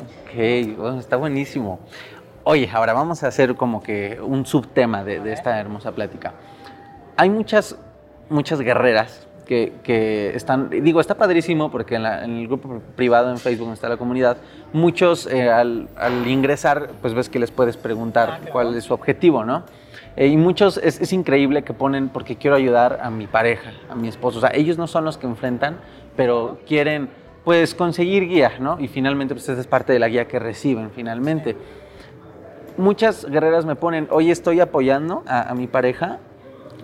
Ok, 0.00 0.76
bueno, 0.76 0.98
está 1.00 1.16
buenísimo. 1.16 1.80
Oye, 2.44 2.68
ahora 2.72 2.92
vamos 2.92 3.22
a 3.24 3.28
hacer 3.28 3.54
como 3.56 3.82
que 3.82 4.20
un 4.20 4.44
subtema 4.46 5.02
de, 5.02 5.18
de 5.20 5.32
esta 5.32 5.58
hermosa 5.58 5.92
plática. 5.92 6.34
Hay 7.16 7.30
muchas, 7.30 7.76
muchas 8.28 8.60
guerreras 8.60 9.26
que, 9.46 9.72
que 9.82 10.34
están, 10.36 10.68
digo, 10.70 11.00
está 11.00 11.14
padrísimo 11.14 11.70
porque 11.70 11.94
en, 11.94 12.02
la- 12.02 12.24
en 12.24 12.36
el 12.36 12.46
grupo 12.48 12.80
privado 12.96 13.30
en 13.30 13.38
Facebook 13.38 13.72
está 13.72 13.88
la 13.88 13.96
comunidad, 13.96 14.36
muchos 14.72 15.26
eh, 15.26 15.48
al, 15.50 15.88
al 15.96 16.26
ingresar, 16.26 16.88
pues 17.00 17.14
ves 17.14 17.28
que 17.28 17.38
les 17.38 17.50
puedes 17.50 17.76
preguntar 17.76 18.28
Ah, 18.30 18.36
claro. 18.38 18.52
cuál 18.52 18.74
es 18.76 18.84
su 18.84 18.92
objetivo, 18.92 19.44
¿no? 19.44 19.62
Eh, 20.16 20.28
y 20.28 20.36
muchos, 20.36 20.78
es, 20.78 21.00
es 21.00 21.12
increíble 21.12 21.62
que 21.62 21.74
ponen 21.74 22.08
porque 22.08 22.36
quiero 22.36 22.56
ayudar 22.56 23.00
a 23.02 23.10
mi 23.10 23.26
pareja, 23.26 23.72
a 23.90 23.94
mi 23.94 24.08
esposo. 24.08 24.38
O 24.38 24.40
sea, 24.40 24.50
ellos 24.54 24.78
no 24.78 24.86
son 24.86 25.04
los 25.04 25.18
que 25.18 25.26
enfrentan, 25.26 25.78
pero 26.16 26.58
quieren, 26.66 27.10
pues, 27.44 27.74
conseguir 27.74 28.26
guía, 28.26 28.52
¿no? 28.58 28.80
Y 28.80 28.88
finalmente, 28.88 29.34
pues, 29.34 29.48
esa 29.48 29.60
es 29.60 29.66
parte 29.66 29.92
de 29.92 29.98
la 29.98 30.08
guía 30.08 30.26
que 30.26 30.38
reciben, 30.38 30.90
finalmente. 30.90 31.56
Muchas 32.78 33.26
guerreras 33.26 33.66
me 33.66 33.76
ponen, 33.76 34.08
oye, 34.10 34.32
estoy 34.32 34.60
apoyando 34.60 35.22
a, 35.26 35.50
a 35.50 35.54
mi 35.54 35.66
pareja, 35.66 36.18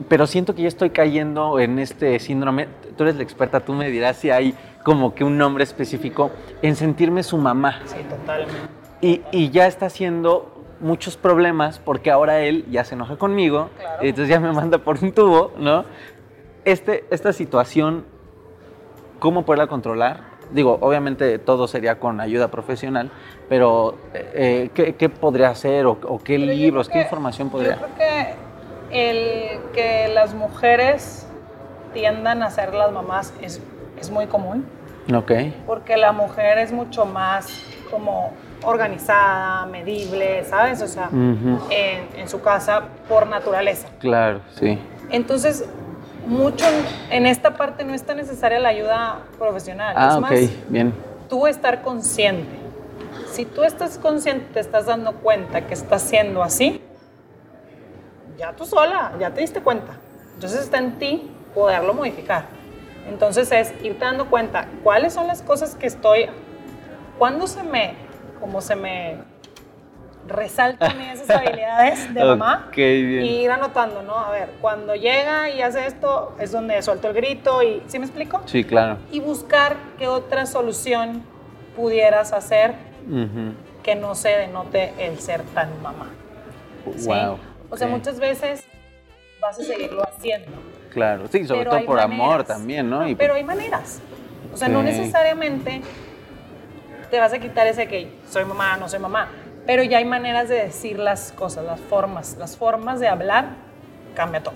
pero 0.09 0.27
siento 0.27 0.55
que 0.55 0.63
ya 0.63 0.69
estoy 0.69 0.91
cayendo 0.91 1.59
en 1.59 1.79
este 1.79 2.19
síndrome. 2.19 2.69
Tú 2.97 3.05
eres 3.05 3.17
la 3.17 3.23
experta, 3.23 3.61
tú 3.61 3.73
me 3.73 3.91
dirás 3.91 4.17
si 4.19 4.31
hay 4.31 4.55
como 4.83 5.15
que 5.15 5.25
un 5.25 5.39
nombre 5.39 5.65
específico 5.65 6.31
en 6.61 6.77
sentirme 6.77 7.23
su 7.23 7.39
mamá. 7.39 7.81
Sí, 7.85 7.99
totalmente. 8.09 8.57
Y, 9.01 9.23
y 9.33 9.51
ya 9.51 9.67
está 9.67 9.87
haciendo 9.87 10.52
muchos 10.83 11.17
problemas 11.17 11.79
porque 11.79 12.11
ahora 12.11 12.41
él 12.41 12.67
ya 12.71 12.85
se 12.85 12.95
enoja 12.95 13.17
conmigo, 13.17 13.71
Claro. 13.79 14.05
y 14.05 14.09
entonces 14.11 14.29
ya 14.29 14.41
me 14.41 14.53
manda 14.53 14.79
por 14.79 15.03
un 15.03 15.13
tubo, 15.13 15.53
¿no? 15.57 15.85
Este, 16.65 17.05
esta 17.11 17.33
situación, 17.33 18.05
¿cómo 19.19 19.45
poderla 19.45 19.67
controlar? 19.69 20.33
Digo, 20.51 20.77
obviamente 20.83 21.39
todo 21.39 21.67
sería 21.67 21.99
con 21.99 22.21
ayuda 22.21 22.49
profesional, 22.51 23.11
pero 23.49 23.97
eh, 24.13 24.71
¿qué, 24.75 24.95
qué 24.97 25.09
podría 25.09 25.49
hacer 25.49 25.87
o, 25.87 25.93
o 26.07 26.19
qué 26.19 26.35
Pero 26.39 26.53
yo 26.53 26.59
libros, 26.59 26.89
qué 26.89 26.95
que- 26.95 27.01
información 27.03 27.49
Yo 27.49 27.53
podría? 27.53 27.77
creo 27.77 27.89
que 27.97 28.35
el 28.91 29.61
que 29.73 30.09
las 30.13 30.35
mujeres 30.35 31.27
tiendan 31.95 32.43
a 32.43 32.51
ser 32.51 32.75
las 32.75 32.93
mamás 32.93 33.33
es, 33.41 33.63
es 33.99 34.11
muy 34.11 34.27
común. 34.27 34.67
Ok, 35.15 35.33
porque 35.67 35.97
la 35.97 36.13
mujer 36.13 36.59
es 36.59 36.71
mucho 36.73 37.07
más 37.07 37.49
como 37.91 38.33
organizada, 38.65 39.67
medible, 39.67 40.45
¿sabes? 40.45 40.83
O 40.83 40.87
sea, 40.89 41.09
en, 41.13 42.09
en 42.17 42.29
su 42.29 42.41
casa 42.41 42.85
por 43.09 43.27
naturaleza. 43.27 43.89
claro, 43.99 44.41
sí. 44.59 44.79
Entonces, 45.11 45.65
mucho 46.27 46.65
en 47.11 47.27
esta 47.27 47.57
parte 47.57 47.85
no 47.85 47.93
es 47.93 48.03
tan 48.05 48.17
necesaria 48.17 48.59
la 48.61 48.69
ayuda 48.71 49.19
profesional. 49.39 49.95
Ah, 49.97 50.09
es 50.09 50.15
ok, 50.15 50.21
más, 50.21 50.71
bien. 50.71 50.95
tú 51.29 51.47
estar 51.47 51.83
consciente. 51.83 52.57
Si 53.31 53.45
tú 53.45 53.65
estás 53.65 53.99
consciente, 53.99 54.47
te 54.53 54.61
estás 54.61 54.87
dando 54.87 55.15
cuenta 55.15 55.67
que 55.67 55.75
estás 55.75 56.03
siendo 56.03 56.43
así, 56.43 56.83
ya 58.39 58.53
tú 58.53 58.65
sola, 58.65 59.13
ya 59.19 59.31
te 59.31 59.41
diste 59.41 59.61
cuenta. 59.61 59.95
Entonces 60.35 60.61
está 60.61 60.79
en 60.79 60.99
ti 60.99 61.31
poderlo 61.55 61.95
modificar. 61.95 62.45
Entonces 63.09 63.51
es 63.53 63.73
irte 63.83 64.05
dando 64.05 64.27
cuenta 64.31 64.67
cuáles 64.83 65.13
son 65.13 65.27
las 65.27 65.43
cosas 65.43 65.75
que 65.75 65.87
estoy, 65.87 66.27
cuándo 67.19 67.47
se 67.47 67.63
me, 67.63 67.95
como 68.43 68.61
se 68.61 68.75
me 68.75 69.19
resaltan 70.27 71.01
esas 71.13 71.31
habilidades 71.31 72.13
de 72.13 72.25
mamá 72.25 72.69
bien. 72.75 73.25
y 73.25 73.45
ir 73.45 73.51
anotando, 73.53 74.03
¿no? 74.03 74.19
A 74.19 74.33
ver, 74.33 74.49
cuando 74.61 74.97
llega 74.97 75.49
y 75.49 75.63
hace 75.63 75.87
esto 75.87 76.35
es 76.41 76.51
donde 76.51 76.83
suelto 76.83 77.07
el 77.09 77.15
grito 77.15 77.63
y, 77.63 77.81
¿sí 77.87 78.01
me 78.01 78.05
explico? 78.05 78.43
Sí, 78.47 78.65
claro. 78.65 78.99
y 79.13 79.21
buscar 79.21 79.77
qué 79.97 80.09
otra 80.09 80.47
solución 80.47 81.23
pudieras 81.77 82.33
hacer 82.33 82.75
que 83.85 83.95
no 83.95 84.15
se 84.17 84.31
denote 84.31 84.93
el 84.99 85.21
ser 85.21 85.43
tan 85.43 85.81
mamá. 85.81 86.11
¿sí? 86.97 87.07
Wow. 87.07 87.39
O 87.71 87.77
sea, 87.77 87.87
muchas 87.87 88.19
veces 88.19 88.65
vas 89.41 89.59
a 89.59 89.63
seguirlo 89.63 90.03
haciendo. 90.03 90.51
Claro, 90.91 91.27
sí, 91.29 91.47
sobre 91.47 91.65
todo 91.65 91.85
por 91.85 92.01
amor 92.01 92.43
también, 92.45 92.91
¿no? 92.91 93.07
Y- 93.09 93.15
pero 93.15 93.35
hay 93.35 93.45
maneras. 93.45 94.01
O 94.53 94.57
sea, 94.57 94.69
no 94.69 94.83
necesariamente 94.83 95.81
te 97.13 97.21
vas 97.21 97.33
a 97.35 97.39
quitar 97.39 97.67
ese 97.67 97.87
que 97.87 98.11
soy 98.27 98.45
mamá, 98.47 98.79
no 98.79 98.89
soy 98.89 98.99
mamá. 98.99 99.29
Pero 99.67 99.83
ya 99.83 99.99
hay 99.99 100.05
maneras 100.07 100.49
de 100.49 100.57
decir 100.57 100.99
las 100.99 101.31
cosas, 101.31 101.63
las 101.65 101.79
formas. 101.79 102.37
Las 102.39 102.57
formas 102.57 102.99
de 103.01 103.07
hablar 103.09 103.45
cambia 104.17 104.43
todo. 104.43 104.55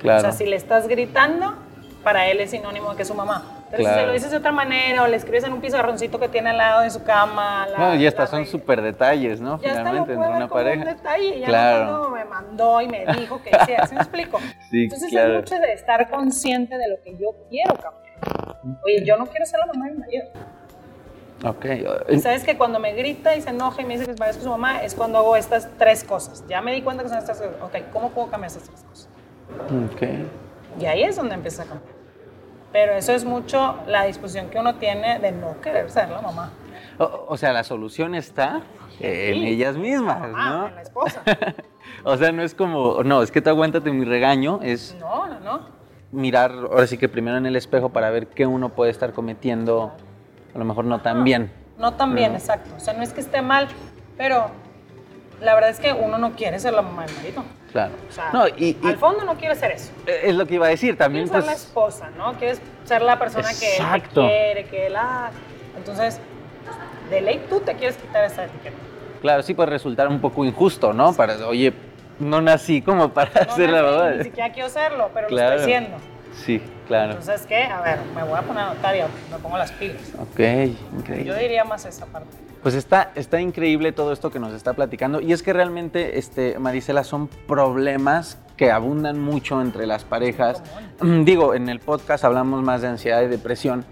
claro. 0.00 0.18
O 0.18 0.20
sea, 0.20 0.32
si 0.32 0.44
le 0.46 0.56
estás 0.56 0.88
gritando, 0.88 1.54
para 2.02 2.26
él 2.28 2.40
es 2.40 2.50
sinónimo 2.50 2.90
de 2.90 2.96
que 2.96 3.02
es 3.02 3.08
su 3.08 3.14
mamá. 3.14 3.64
Pero 3.70 3.78
si 3.78 3.84
Claro. 3.84 4.00
se 4.00 4.06
lo 4.08 4.12
dices 4.12 4.30
de 4.32 4.36
otra 4.36 4.50
manera 4.52 5.02
o 5.04 5.06
le 5.08 5.16
escribes 5.16 5.44
en 5.44 5.52
un 5.52 5.60
pizarroncito 5.60 6.18
que 6.20 6.28
tiene 6.28 6.50
al 6.50 6.56
lado 6.58 6.82
de 6.82 6.90
su 6.90 7.02
cama. 7.04 7.66
la- 7.68 7.78
No, 7.78 7.94
y 7.94 8.04
estas 8.06 8.28
son 8.30 8.44
súper 8.46 8.82
detalles, 8.82 9.40
¿no? 9.40 9.60
Ya 9.60 9.70
Finalmente, 9.70 10.12
entre 10.14 10.28
una 10.28 10.48
pareja. 10.48 10.80
un 10.80 10.84
detalle. 10.96 11.40
Ya 11.40 11.46
Claro. 11.46 11.84
no 11.86 12.10
me 12.10 12.24
mandó 12.24 12.80
y 12.80 12.88
me 12.88 13.06
dijo 13.18 13.40
que 13.42 13.50
hiciera. 13.62 13.86
¿Sí 13.86 13.94
me 13.94 14.00
explico? 14.02 14.38
Sí, 14.70 14.84
Entonces 14.84 15.08
claro. 15.10 15.34
es 15.38 15.50
mucho 15.50 15.60
de 15.60 15.72
estar 15.72 16.10
consciente 16.10 16.76
de 16.78 16.88
lo 16.88 16.96
que 17.02 17.12
yo 17.16 17.28
quiero 17.48 17.74
cambiar. 17.74 18.56
Oye, 18.84 19.04
yo 19.04 19.16
no 19.16 19.26
quiero 19.26 19.46
ser 19.46 19.60
la 19.60 19.66
mamá 19.66 19.86
de 19.86 19.92
mi 19.92 19.98
marido. 20.00 20.24
Ok. 21.44 21.66
Y 22.08 22.18
sabes 22.20 22.44
que 22.44 22.56
cuando 22.56 22.78
me 22.78 22.94
grita 22.94 23.34
y 23.36 23.42
se 23.42 23.50
enoja 23.50 23.82
y 23.82 23.84
me 23.84 23.94
dice 23.98 24.06
que 24.06 24.14
parezco 24.14 24.42
su 24.42 24.48
mamá 24.50 24.82
es 24.82 24.94
cuando 24.94 25.18
hago 25.18 25.36
estas 25.36 25.68
tres 25.78 26.02
cosas. 26.04 26.44
Ya 26.48 26.62
me 26.62 26.72
di 26.72 26.82
cuenta 26.82 27.02
que 27.02 27.08
son 27.10 27.18
estas 27.18 27.38
cosas. 27.38 27.54
Ok, 27.62 27.76
¿cómo 27.92 28.10
puedo 28.10 28.28
cambiar 28.30 28.50
estas 28.50 28.64
tres 28.64 28.82
cosas? 28.84 29.08
Ok. 29.92 30.02
Y 30.80 30.86
ahí 30.86 31.02
es 31.02 31.16
donde 31.16 31.34
empieza 31.34 31.62
a 31.62 31.66
cambiar. 31.66 31.94
Pero 32.72 32.92
eso 32.92 33.12
es 33.12 33.24
mucho 33.24 33.76
la 33.86 34.04
disposición 34.04 34.48
que 34.50 34.58
uno 34.58 34.74
tiene 34.76 35.18
de 35.18 35.32
no 35.32 35.60
querer 35.60 35.90
ser 35.90 36.08
la 36.10 36.20
mamá. 36.20 36.50
O, 36.98 37.26
o 37.28 37.36
sea, 37.36 37.52
la 37.52 37.64
solución 37.64 38.14
está 38.14 38.62
en 39.00 39.34
Sí. 39.34 39.46
ellas 39.48 39.76
mismas, 39.76 40.18
Mamá, 40.20 40.50
¿no? 40.50 40.68
en 40.68 40.74
la 40.74 40.82
esposa. 40.82 41.22
o 42.04 42.16
sea, 42.16 42.32
no 42.32 42.42
es 42.42 42.54
como, 42.54 43.02
no, 43.04 43.22
es 43.22 43.30
que 43.30 43.40
tú 43.42 43.50
aguántate 43.50 43.90
mi 43.90 44.04
regaño, 44.06 44.60
es 44.62 44.96
No, 44.98 45.26
no, 45.26 45.40
no. 45.40 45.60
mirar, 46.12 46.52
ahora 46.52 46.86
sí 46.86 46.96
que 46.96 47.08
primero 47.08 47.36
en 47.36 47.44
el 47.46 47.56
espejo 47.56 47.90
para 47.90 48.08
ver 48.10 48.26
qué 48.28 48.46
uno 48.46 48.70
puede 48.70 48.90
estar 48.90 49.12
cometiendo, 49.12 49.92
a 50.56 50.58
lo 50.58 50.64
mejor 50.64 50.86
no 50.86 51.00
tan 51.00 51.22
bien. 51.22 51.52
No 51.78 51.92
tan 51.94 52.14
bien, 52.14 52.32
exacto. 52.34 52.70
O 52.76 52.80
sea, 52.80 52.94
no 52.94 53.02
es 53.02 53.12
que 53.12 53.20
esté 53.20 53.42
mal, 53.42 53.68
pero 54.16 54.46
la 55.42 55.54
verdad 55.54 55.68
es 55.68 55.78
que 55.78 55.92
uno 55.92 56.16
no 56.16 56.32
quiere 56.32 56.58
ser 56.58 56.72
la 56.72 56.80
mamá 56.80 57.04
del 57.04 57.14
marido. 57.16 57.44
Claro. 57.72 57.92
O 58.08 58.12
sea, 58.12 58.30
No, 58.32 58.48
y, 58.48 58.74
y 58.82 58.86
al 58.86 58.96
fondo 58.96 59.24
no 59.24 59.34
quiere 59.34 59.54
ser 59.54 59.72
eso. 59.72 59.92
es 60.06 60.34
lo 60.34 60.46
que 60.46 60.54
iba 60.54 60.64
a 60.64 60.70
decir 60.70 60.96
también, 60.96 61.28
Quieres 61.28 61.44
ser 61.44 61.52
la 61.52 61.58
pues. 61.58 61.66
esposa, 61.66 62.10
¿no? 62.16 62.32
Quieres 62.38 62.62
ser 62.86 63.02
la 63.02 63.18
persona 63.18 63.48
que 63.48 63.52
él 63.52 63.76
te 63.76 63.82
Exacto. 63.82 64.20
quiere, 64.26 64.64
que 64.64 64.86
él... 64.86 64.96
Ah, 64.96 65.28
entonces, 65.76 66.18
de 67.10 67.20
ley 67.20 67.44
tú 67.50 67.60
te 67.60 67.74
quieres 67.74 67.98
quitar 67.98 68.24
esa 68.24 68.44
etiqueta. 68.44 68.76
Claro, 69.20 69.42
sí 69.42 69.52
puede 69.52 69.68
resultar 69.68 70.08
un 70.08 70.20
poco 70.22 70.42
injusto, 70.46 70.94
¿no? 70.94 71.12
Para, 71.12 71.34
oye, 71.46 71.74
no 72.18 72.40
nací 72.40 72.80
como 72.80 73.10
para 73.10 73.30
No, 73.46 73.52
ser 73.54 73.68
la 73.68 73.82
nací, 73.82 73.94
mamá. 73.94 74.10
Ni 74.12 74.24
siquiera 74.24 74.52
quiero 74.54 74.68
serlo, 74.70 75.10
pero 75.12 75.26
Claro. 75.28 75.50
lo 75.50 75.56
estoy 75.56 75.70
siendo. 75.70 75.96
Sí, 76.44 76.62
claro. 76.86 77.12
Entonces, 77.12 77.46
¿qué? 77.46 77.64
A 77.64 77.80
ver, 77.80 77.98
me 78.14 78.22
voy 78.22 78.38
a 78.38 78.42
poner 78.42 78.64
me 79.30 79.38
pongo 79.38 79.58
las 79.58 79.72
pilas. 79.72 80.02
Ok, 80.18 80.38
Yo 80.38 80.98
increíble. 80.98 81.38
diría 81.38 81.64
más 81.64 81.84
esa 81.84 82.06
parte. 82.06 82.28
Pues 82.62 82.74
está, 82.74 83.12
está 83.14 83.40
increíble 83.40 83.92
todo 83.92 84.12
esto 84.12 84.30
que 84.30 84.38
nos 84.38 84.52
está 84.52 84.74
platicando. 84.74 85.20
Y 85.20 85.32
es 85.32 85.42
que 85.42 85.52
realmente, 85.52 86.18
este, 86.18 86.58
Marisela, 86.58 87.04
son 87.04 87.28
problemas 87.28 88.38
que 88.56 88.70
abundan 88.70 89.20
mucho 89.20 89.60
entre 89.60 89.86
las 89.86 90.04
parejas. 90.04 90.62
Digo, 91.00 91.54
en 91.54 91.68
el 91.68 91.80
podcast 91.80 92.24
hablamos 92.24 92.62
más 92.62 92.82
de 92.82 92.88
ansiedad 92.88 93.22
y 93.22 93.28
depresión, 93.28 93.84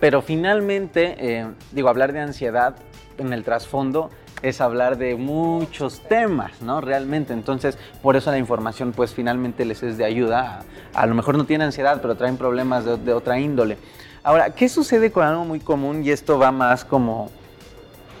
pero 0.00 0.22
finalmente, 0.22 1.16
eh, 1.18 1.46
digo, 1.72 1.88
hablar 1.88 2.12
de 2.12 2.20
ansiedad 2.20 2.76
en 3.16 3.32
el 3.32 3.44
trasfondo 3.44 4.10
es 4.42 4.60
hablar 4.60 4.98
de 4.98 5.16
muchos 5.16 6.00
temas, 6.08 6.62
¿no? 6.62 6.80
Realmente. 6.80 7.32
Entonces, 7.32 7.78
por 8.02 8.16
eso 8.16 8.30
la 8.30 8.38
información, 8.38 8.92
pues 8.92 9.12
finalmente 9.14 9.64
les 9.64 9.82
es 9.82 9.98
de 9.98 10.04
ayuda. 10.04 10.60
A, 10.94 11.02
a 11.02 11.06
lo 11.06 11.14
mejor 11.14 11.36
no 11.36 11.44
tienen 11.44 11.66
ansiedad, 11.66 12.00
pero 12.00 12.14
traen 12.16 12.36
problemas 12.36 12.84
de, 12.84 12.96
de 12.96 13.12
otra 13.12 13.38
índole. 13.38 13.78
Ahora, 14.22 14.50
¿qué 14.50 14.68
sucede 14.68 15.10
con 15.10 15.24
algo 15.24 15.44
muy 15.44 15.60
común? 15.60 16.04
Y 16.04 16.10
esto 16.10 16.38
va 16.38 16.52
más 16.52 16.84
como 16.84 17.30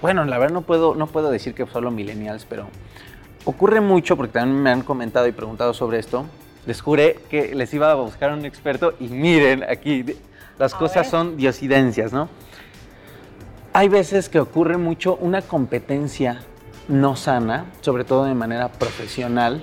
bueno, 0.00 0.24
la 0.24 0.38
verdad 0.38 0.54
no 0.54 0.62
puedo, 0.62 0.94
no 0.94 1.08
puedo 1.08 1.30
decir 1.30 1.54
que 1.54 1.66
solo 1.66 1.90
millennials, 1.90 2.44
pero 2.48 2.68
ocurre 3.44 3.80
mucho, 3.80 4.16
porque 4.16 4.32
también 4.34 4.62
me 4.62 4.70
han 4.70 4.82
comentado 4.82 5.26
y 5.26 5.32
preguntado 5.32 5.74
sobre 5.74 5.98
esto. 5.98 6.24
Les 6.66 6.80
juré 6.80 7.18
que 7.28 7.54
les 7.54 7.72
iba 7.74 7.90
a 7.90 7.94
buscar 7.94 8.32
un 8.32 8.44
experto 8.44 8.94
y 9.00 9.08
miren 9.08 9.64
aquí, 9.64 10.04
las 10.58 10.74
A 10.74 10.78
cosas 10.78 11.02
ver. 11.02 11.10
son 11.10 11.36
diosidencias, 11.36 12.12
¿no? 12.12 12.28
Hay 13.72 13.88
veces 13.88 14.28
que 14.28 14.40
ocurre 14.40 14.76
mucho 14.76 15.16
una 15.16 15.42
competencia 15.42 16.40
no 16.88 17.16
sana, 17.16 17.66
sobre 17.80 18.04
todo 18.04 18.24
de 18.24 18.34
manera 18.34 18.68
profesional 18.68 19.62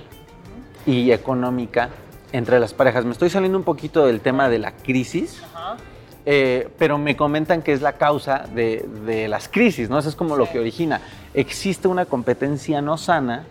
y 0.86 1.10
económica 1.10 1.90
entre 2.32 2.60
las 2.60 2.72
parejas. 2.72 3.04
Me 3.04 3.12
estoy 3.12 3.30
saliendo 3.30 3.58
un 3.58 3.64
poquito 3.64 4.06
del 4.06 4.20
tema 4.20 4.48
de 4.48 4.58
la 4.58 4.72
crisis, 4.72 5.42
Ajá. 5.52 5.76
eh, 6.24 6.68
pero 6.78 6.98
me 6.98 7.16
comentan 7.16 7.62
que 7.62 7.72
es 7.72 7.82
la 7.82 7.94
causa 7.94 8.44
de, 8.54 8.88
de 9.04 9.28
las 9.28 9.48
crisis, 9.48 9.90
¿no? 9.90 9.98
Eso 9.98 10.08
es 10.08 10.14
como 10.14 10.36
lo 10.36 10.48
que 10.48 10.60
origina. 10.60 11.00
Existe 11.34 11.88
una 11.88 12.04
competencia 12.04 12.80
no 12.80 12.96
sana 12.96 13.44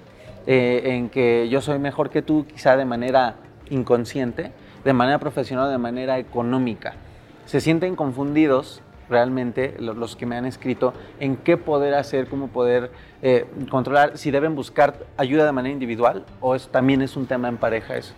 eh, 0.47 0.81
en 0.85 1.09
que 1.09 1.49
yo 1.49 1.61
soy 1.61 1.79
mejor 1.79 2.09
que 2.09 2.21
tú, 2.21 2.45
quizá 2.45 2.77
de 2.77 2.85
manera 2.85 3.35
inconsciente, 3.69 4.51
de 4.83 4.93
manera 4.93 5.19
profesional, 5.19 5.69
de 5.69 5.77
manera 5.77 6.17
económica. 6.19 6.93
Se 7.45 7.59
sienten 7.59 7.95
confundidos 7.95 8.81
realmente 9.09 9.75
lo- 9.79 9.93
los 9.93 10.15
que 10.15 10.25
me 10.25 10.35
han 10.37 10.45
escrito 10.45 10.93
en 11.19 11.37
qué 11.37 11.57
poder 11.57 11.93
hacer, 11.95 12.27
cómo 12.27 12.47
poder 12.47 12.91
eh, 13.21 13.45
controlar, 13.71 14.17
si 14.17 14.31
deben 14.31 14.55
buscar 14.55 14.95
ayuda 15.17 15.45
de 15.45 15.51
manera 15.51 15.73
individual 15.73 16.25
o 16.41 16.55
es, 16.55 16.67
también 16.67 17.01
es 17.01 17.15
un 17.15 17.25
tema 17.27 17.47
en 17.47 17.57
pareja 17.57 17.95
eso. 17.97 18.13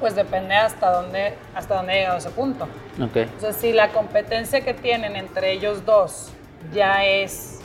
Pues 0.00 0.14
depende 0.14 0.54
hasta 0.54 0.90
dónde, 0.92 1.34
hasta 1.54 1.76
dónde 1.76 1.92
ha 1.92 1.96
llegado 1.96 2.18
ese 2.18 2.30
punto. 2.30 2.64
Ok. 3.00 3.16
O 3.36 3.40
sea, 3.40 3.52
si 3.52 3.72
la 3.72 3.88
competencia 3.90 4.60
que 4.60 4.74
tienen 4.74 5.16
entre 5.16 5.52
ellos 5.52 5.84
dos 5.84 6.32
ya 6.72 7.04
es 7.04 7.60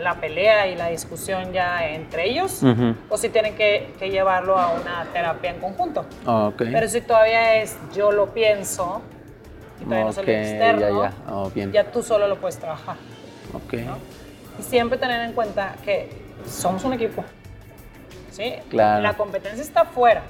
la 0.00 0.14
pelea 0.14 0.68
y 0.68 0.74
la 0.76 0.88
discusión 0.88 1.52
ya 1.52 1.86
entre 1.88 2.30
ellos, 2.30 2.62
Ujú. 2.62 2.94
o 3.10 3.16
si 3.18 3.28
tienen 3.28 3.54
que, 3.56 3.92
que 3.98 4.10
llevarlo 4.10 4.56
a 4.56 4.72
una 4.72 5.04
terapia 5.12 5.50
en 5.50 5.60
conjunto. 5.60 6.06
Ok. 6.24 6.62
Pero 6.72 6.88
si 6.88 7.00
todavía 7.02 7.56
es 7.62 7.76
yo 7.94 8.10
lo 8.10 8.28
pienso 8.32 9.02
y 9.82 9.84
todavía 9.84 10.04
no 10.04 10.10
Ok, 10.10 10.14
sale 10.16 10.40
externo, 10.50 11.02
ya, 11.02 11.10
ya. 11.10 11.32
Oh, 11.32 11.50
bien. 11.50 11.72
ya 11.72 11.84
tú 11.90 12.02
solo 12.02 12.26
lo 12.28 12.36
puedes 12.38 12.58
trabajar. 12.58 12.96
Ok. 13.52 13.72
¿no? 13.74 13.98
Y 14.58 14.62
siempre 14.62 14.98
tener 14.98 15.20
en 15.22 15.32
cuenta 15.32 15.76
que 15.84 16.10
somos 16.46 16.84
un 16.84 16.92
equipo. 16.94 17.24
¿Sí? 18.30 18.54
Claro. 18.70 19.02
La 19.02 19.14
competencia 19.14 19.62
está 19.62 19.82
afuera. 19.82 20.22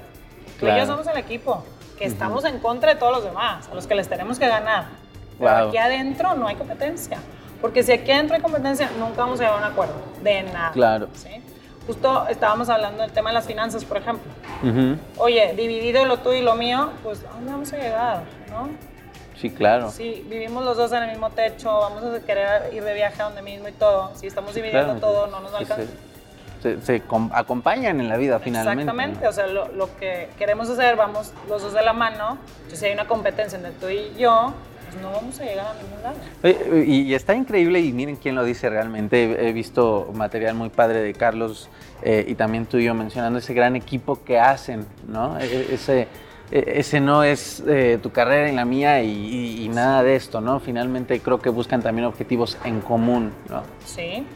Tú 0.59 0.67
y 0.67 0.69
Claro. 0.69 0.81
yo 0.81 0.87
somos 0.87 1.07
el 1.07 1.17
equipo, 1.19 1.65
que 1.99 2.05
estamos 2.05 2.45
en 2.45 2.59
contra 2.59 2.95
de 2.95 2.99
todos 2.99 3.13
los 3.13 3.25
demás, 3.25 3.69
a 3.71 3.75
los 3.75 3.87
que 3.87 3.95
les 3.95 4.09
tenemos 4.09 4.39
que 4.39 4.49
ganar. 4.49 4.87
Pero 5.39 5.51
Wow. 5.59 5.69
aquí 5.69 5.79
adentro 5.79 6.35
no 6.35 6.47
hay 6.49 6.57
competencia. 6.57 7.19
Porque 7.61 7.83
si 7.85 7.93
aquí 7.93 8.11
adentro 8.11 8.35
hay 8.37 8.43
competencia, 8.43 8.91
nunca 8.99 9.23
vamos 9.23 9.39
a 9.41 9.45
llegar 9.45 9.63
a 9.63 9.67
un 9.67 9.73
acuerdo. 9.73 9.95
De 10.23 10.43
nada. 10.43 10.73
Claro. 10.73 11.09
¿sí? 11.15 11.29
Justo 11.87 12.27
estábamos 12.29 12.69
hablando 12.69 13.03
del 13.03 13.13
tema 13.13 13.31
de 13.31 13.35
las 13.35 13.47
finanzas, 13.47 13.85
por 13.85 13.97
ejemplo. 13.99 14.31
Ujú. 14.63 14.97
Oye, 15.19 15.55
dividido 15.57 16.05
lo 16.05 16.19
tuyo 16.19 16.39
y 16.39 16.43
lo 16.43 16.55
mío, 16.57 16.91
pues 17.03 17.25
¿a 17.25 17.33
dónde 17.35 17.53
vamos 17.53 17.73
a 17.73 17.77
llegar? 17.77 18.23
¿no? 18.51 18.69
Sí, 19.43 19.51
claro. 19.51 19.91
Si 19.91 20.25
vivimos 20.31 20.65
los 20.65 20.77
dos 20.77 20.93
en 20.93 21.03
el 21.03 21.11
mismo 21.11 21.31
techo, 21.31 21.69
vamos 21.81 22.05
a 22.05 22.21
querer 22.25 22.73
ir 22.73 22.85
de 22.85 22.95
viaje 22.95 23.21
a 23.21 23.25
donde 23.27 23.43
mismo 23.43 23.67
y 23.69 23.73
todo. 23.73 24.13
Si 24.15 24.27
estamos 24.29 24.55
dividiendo 24.55 24.99
Claro. 24.99 25.01
todo, 25.01 25.27
no 25.27 25.41
nos 25.41 25.51
Sí, 25.51 25.57
alcanza. 25.59 25.83
Se, 26.63 26.77
se- 26.77 26.81
se 26.87 27.01
com- 27.01 27.31
acompañan 27.35 27.99
en 28.01 28.09
la 28.09 28.17
vida 28.17 28.39
finalmente. 28.39 28.83
Exactamente, 28.85 29.27
o 29.27 29.33
sea, 29.33 29.49
lo, 29.49 29.67
lo 29.73 29.95
que 29.97 30.29
queremos 30.39 30.71
hacer, 30.71 30.95
vamos 30.95 31.33
los 31.49 31.61
dos 31.61 31.75
de 31.75 31.83
la 31.83 31.93
mano. 31.93 32.39
Entonces, 32.59 32.79
si 32.79 32.87
hay 32.87 32.93
una 32.93 33.07
competencia 33.09 33.57
entre 33.59 33.73
tú 33.73 33.89
y 33.89 34.15
yo, 34.17 34.55
pues 34.89 35.03
no 35.03 35.11
vamos 35.11 35.41
a 35.41 35.45
llegar 35.45 35.67
a 35.67 35.75
ningún 35.75 36.03
lado. 36.05 36.85
Y, 36.85 37.01
y 37.11 37.15
está 37.17 37.35
increíble 37.35 37.81
y 37.81 37.93
miren 37.93 38.15
quién 38.15 38.37
lo 38.37 38.45
dice 38.45 38.71
realmente. 38.71 39.49
He, 39.49 39.53
visto 39.53 40.09
material 40.15 40.55
muy 40.55 40.69
padre 40.69 41.01
de 41.03 41.13
Carlos 41.15 41.69
eh, 42.03 42.25
y 42.29 42.37
también 42.37 42.67
tú 42.67 42.77
y 42.79 42.85
yo 42.85 42.95
mencionando 42.95 43.41
ese 43.41 43.55
gran 43.55 43.75
equipo 43.75 44.23
que 44.23 44.39
hacen, 44.39 44.87
¿no? 45.09 45.41
E- 45.41 45.47
e- 45.47 45.75
Ese, 45.75 46.07
ese 46.53 47.01
no 47.01 47.25
es 47.25 47.63
eh, 47.67 47.99
tu 48.03 48.11
carrera 48.13 48.49
y 48.51 48.55
la 48.55 48.65
mía 48.65 49.03
y, 49.03 49.09
y- 49.11 49.65
y 49.65 49.69
nada 49.69 50.03
de 50.03 50.17
esto, 50.17 50.41
¿no? 50.41 50.61
Finalmente 50.61 51.19
creo 51.21 51.41
que 51.41 51.49
buscan 51.49 51.83
también 51.83 52.07
objetivos 52.07 52.59
en 52.65 52.81
común, 52.81 53.33
¿no? 53.49 53.63
Sí. 53.87 54.27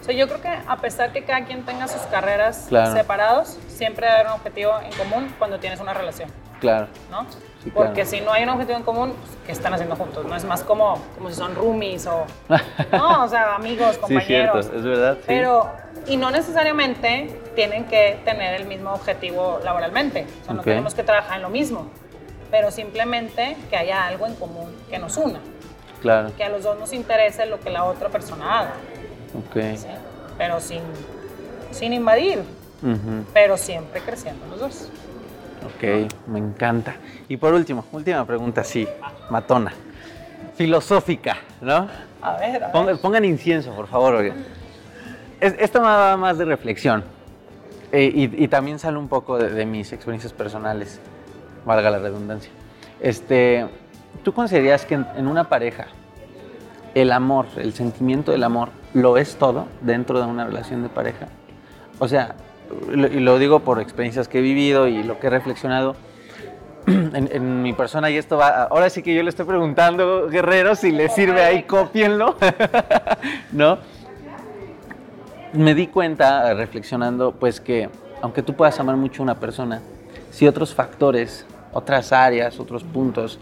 O 0.00 0.04
sea, 0.04 0.14
yo 0.14 0.28
creo 0.28 0.40
que 0.40 0.48
a 0.48 0.76
pesar 0.76 1.12
que 1.12 1.24
cada 1.24 1.44
quien 1.44 1.64
tenga 1.64 1.88
sus 1.88 2.02
carreras 2.02 2.66
Claro. 2.68 2.92
separados, 2.94 3.58
siempre 3.68 4.06
debe 4.06 4.20
haber 4.20 4.26
un 4.32 4.38
objetivo 4.38 4.72
en 4.80 4.92
común 4.96 5.34
cuando 5.38 5.58
tienes 5.58 5.80
una 5.80 5.92
relación, 5.94 6.28
Claro. 6.60 6.86
¿no? 7.10 7.26
Sí, 7.66 7.72
Porque 7.74 8.02
claro. 8.02 8.10
si 8.10 8.20
no 8.20 8.32
hay 8.32 8.44
un 8.44 8.50
objetivo 8.50 8.76
en 8.78 8.84
común, 8.84 9.12
¿qué 9.44 9.50
están 9.50 9.74
haciendo 9.74 9.96
juntos? 9.96 10.24
No 10.24 10.36
es 10.36 10.44
más 10.44 10.62
como, 10.62 11.02
como 11.16 11.28
si 11.30 11.34
son 11.34 11.54
roomies 11.56 12.06
o, 12.06 12.24
no, 12.92 13.24
o 13.24 13.28
sea, 13.28 13.56
amigos, 13.56 13.98
compañeros. 13.98 14.66
es 14.72 14.84
verdad. 14.84 15.16
sí. 15.18 15.24
Pero, 15.26 15.68
y 16.06 16.16
no 16.16 16.30
necesariamente 16.30 17.40
tienen 17.56 17.86
que 17.86 18.20
tener 18.24 18.54
el 18.60 18.66
mismo 18.68 18.92
objetivo 18.92 19.58
laboralmente. 19.64 20.26
O 20.42 20.44
sea, 20.44 20.54
no 20.54 20.60
Ok. 20.60 20.66
tenemos 20.66 20.94
que 20.94 21.02
trabajar 21.02 21.38
en 21.38 21.42
lo 21.42 21.48
mismo. 21.50 21.88
Pero 22.52 22.70
simplemente 22.70 23.56
que 23.68 23.76
haya 23.76 24.06
algo 24.06 24.26
en 24.26 24.36
común 24.36 24.72
que 24.88 25.00
nos 25.00 25.16
una. 25.16 25.40
Claro. 26.00 26.30
Que 26.36 26.44
a 26.44 26.48
los 26.48 26.62
dos 26.62 26.78
nos 26.78 26.92
interese 26.92 27.46
lo 27.46 27.58
que 27.58 27.70
la 27.70 27.82
otra 27.82 28.08
persona 28.10 28.60
haga. 28.60 28.74
Ok. 29.36 29.60
¿sí? 29.76 29.88
Pero 30.38 30.60
sin, 30.60 30.82
sin 31.72 31.92
invadir. 31.92 32.44
Ujú. 32.82 33.24
Pero 33.34 33.56
siempre 33.56 34.00
creciendo 34.02 34.46
los 34.46 34.60
dos. 34.60 34.88
Ok, 35.66 36.10
me 36.28 36.38
encanta. 36.38 36.94
Y 37.28 37.36
por 37.36 37.52
último, 37.54 37.84
última 37.92 38.24
pregunta, 38.24 38.62
sí, 38.64 38.86
matona. 39.30 39.72
Filosófica, 40.54 41.36
¿no? 41.60 41.88
A 42.22 42.36
ver, 42.38 42.56
a 42.62 42.66
ver. 42.66 42.72
Pongan, 42.72 42.98
pongan 42.98 43.24
incienso, 43.24 43.72
por 43.74 43.86
favor. 43.88 44.14
oiga. 44.14 44.34
Es- 45.40 45.56
Esto 45.58 45.80
me 45.80 45.86
va 45.86 46.16
más 46.16 46.38
de 46.38 46.44
reflexión. 46.44 47.04
Eh, 47.92 48.10
y, 48.14 48.44
y 48.44 48.48
también 48.48 48.78
sale 48.78 48.98
un 48.98 49.08
poco 49.08 49.38
de, 49.38 49.50
de 49.50 49.64
mis 49.66 49.92
experiencias 49.92 50.32
personales, 50.32 51.00
valga 51.64 51.90
la 51.90 51.98
redundancia. 51.98 52.50
Este, 53.00 53.66
¿Tú 54.22 54.32
considerarías 54.32 54.84
que 54.86 54.94
en, 54.94 55.06
en 55.16 55.26
una 55.28 55.44
pareja 55.44 55.86
el 56.94 57.12
amor, 57.12 57.46
el 57.56 57.74
sentimiento 57.74 58.32
del 58.32 58.42
amor, 58.44 58.70
lo 58.94 59.18
es 59.18 59.36
todo 59.36 59.66
dentro 59.82 60.18
de 60.20 60.26
una 60.26 60.44
relación 60.46 60.82
de 60.82 60.88
pareja? 60.88 61.28
O 61.98 62.08
sea, 62.08 62.34
y 62.92 63.20
lo 63.20 63.38
digo 63.38 63.60
por 63.60 63.80
experiencias 63.80 64.28
que 64.28 64.38
he 64.38 64.42
vivido 64.42 64.86
y 64.88 65.02
lo 65.02 65.18
que 65.18 65.28
he 65.28 65.30
reflexionado. 65.30 65.96
En, 66.86 67.28
en 67.32 67.62
mi 67.62 67.72
persona, 67.72 68.10
y 68.10 68.16
esto 68.16 68.36
va. 68.36 68.64
Ahora 68.64 68.88
sí 68.90 69.02
que 69.02 69.12
yo 69.12 69.22
le 69.24 69.30
estoy 69.30 69.44
preguntando, 69.44 70.28
guerreros, 70.28 70.78
si 70.78 70.92
les 70.92 71.12
sirve 71.12 71.42
ahí, 71.42 71.64
cópienlo. 71.64 72.36
¿No? 73.52 73.78
Me 75.52 75.74
di 75.74 75.88
cuenta, 75.88 76.54
reflexionando, 76.54 77.32
pues 77.32 77.60
que 77.60 77.88
aunque 78.22 78.42
tú 78.42 78.54
puedas 78.54 78.78
amar 78.78 78.96
mucho 78.96 79.22
a 79.22 79.24
una 79.24 79.34
persona, 79.34 79.80
si 80.30 80.46
otros 80.46 80.74
factores, 80.74 81.44
otras 81.72 82.12
áreas, 82.12 82.60
otros 82.60 82.84
puntos, 82.84 83.40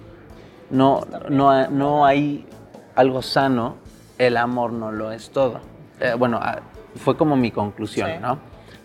no, 0.70 1.02
no, 1.28 1.68
no 1.68 2.06
hay 2.06 2.46
algo 2.94 3.20
sano, 3.20 3.76
el 4.16 4.36
amor 4.36 4.72
no 4.72 4.90
lo 4.92 5.12
es 5.12 5.30
todo. 5.30 5.60
Eh, 6.00 6.14
bueno, 6.18 6.38
ah, 6.40 6.60
fue 6.96 7.16
como 7.16 7.36
mi 7.36 7.50
conclusión, 7.50 8.10
Sí. 8.10 8.16
¿no? 8.22 8.38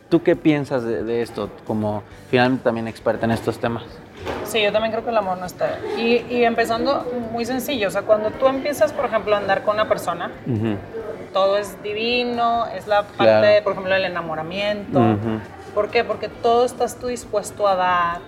¿Tú 0.10 0.24
qué 0.24 0.36
piensas 0.36 0.84
de, 0.84 1.04
de 1.04 1.22
esto, 1.22 1.50
como 1.68 2.02
finalmente 2.32 2.64
también 2.64 2.88
experta 2.88 3.26
en 3.26 3.32
estos 3.32 3.60
temas? 3.60 3.84
Sí, 4.44 4.62
yo 4.62 4.72
también 4.72 4.92
creo 4.92 5.04
que 5.04 5.12
el 5.12 5.18
amor 5.18 5.38
no 5.38 5.46
está. 5.46 5.78
Y, 5.98 6.26
y 6.30 6.44
empezando 6.44 7.06
muy 7.32 7.46
sencillo, 7.46 7.88
o 7.88 7.92
sea, 7.92 8.02
cuando 8.02 8.32
tú 8.32 8.48
empiezas, 8.48 8.92
por 8.92 9.06
ejemplo, 9.06 9.36
a 9.36 9.38
andar 9.38 9.62
con 9.64 9.76
una 9.76 9.88
persona, 9.88 10.32
Ujú. 10.48 10.78
todo 11.32 11.58
es 11.58 11.82
divino, 11.84 12.66
es 12.76 12.88
la 12.88 13.04
parte, 13.04 13.18
Claro. 13.24 13.64
por 13.64 13.74
ejemplo, 13.74 13.94
del 13.94 14.06
enamoramiento. 14.06 15.00
Ujú. 15.00 15.40
¿Por 15.76 15.90
qué? 15.92 16.04
Porque 16.04 16.28
todo 16.28 16.66
estás 16.66 16.98
tú 16.98 17.08
dispuesto 17.08 17.68
a 17.68 17.76
dar, 17.76 18.22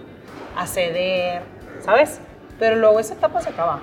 a 0.56 0.68
ceder, 0.68 1.42
¿sabes? 1.84 2.20
Pero 2.60 2.76
luego 2.76 3.00
esa 3.00 3.16
etapa 3.16 3.42
se 3.42 3.50
acaba. 3.50 3.80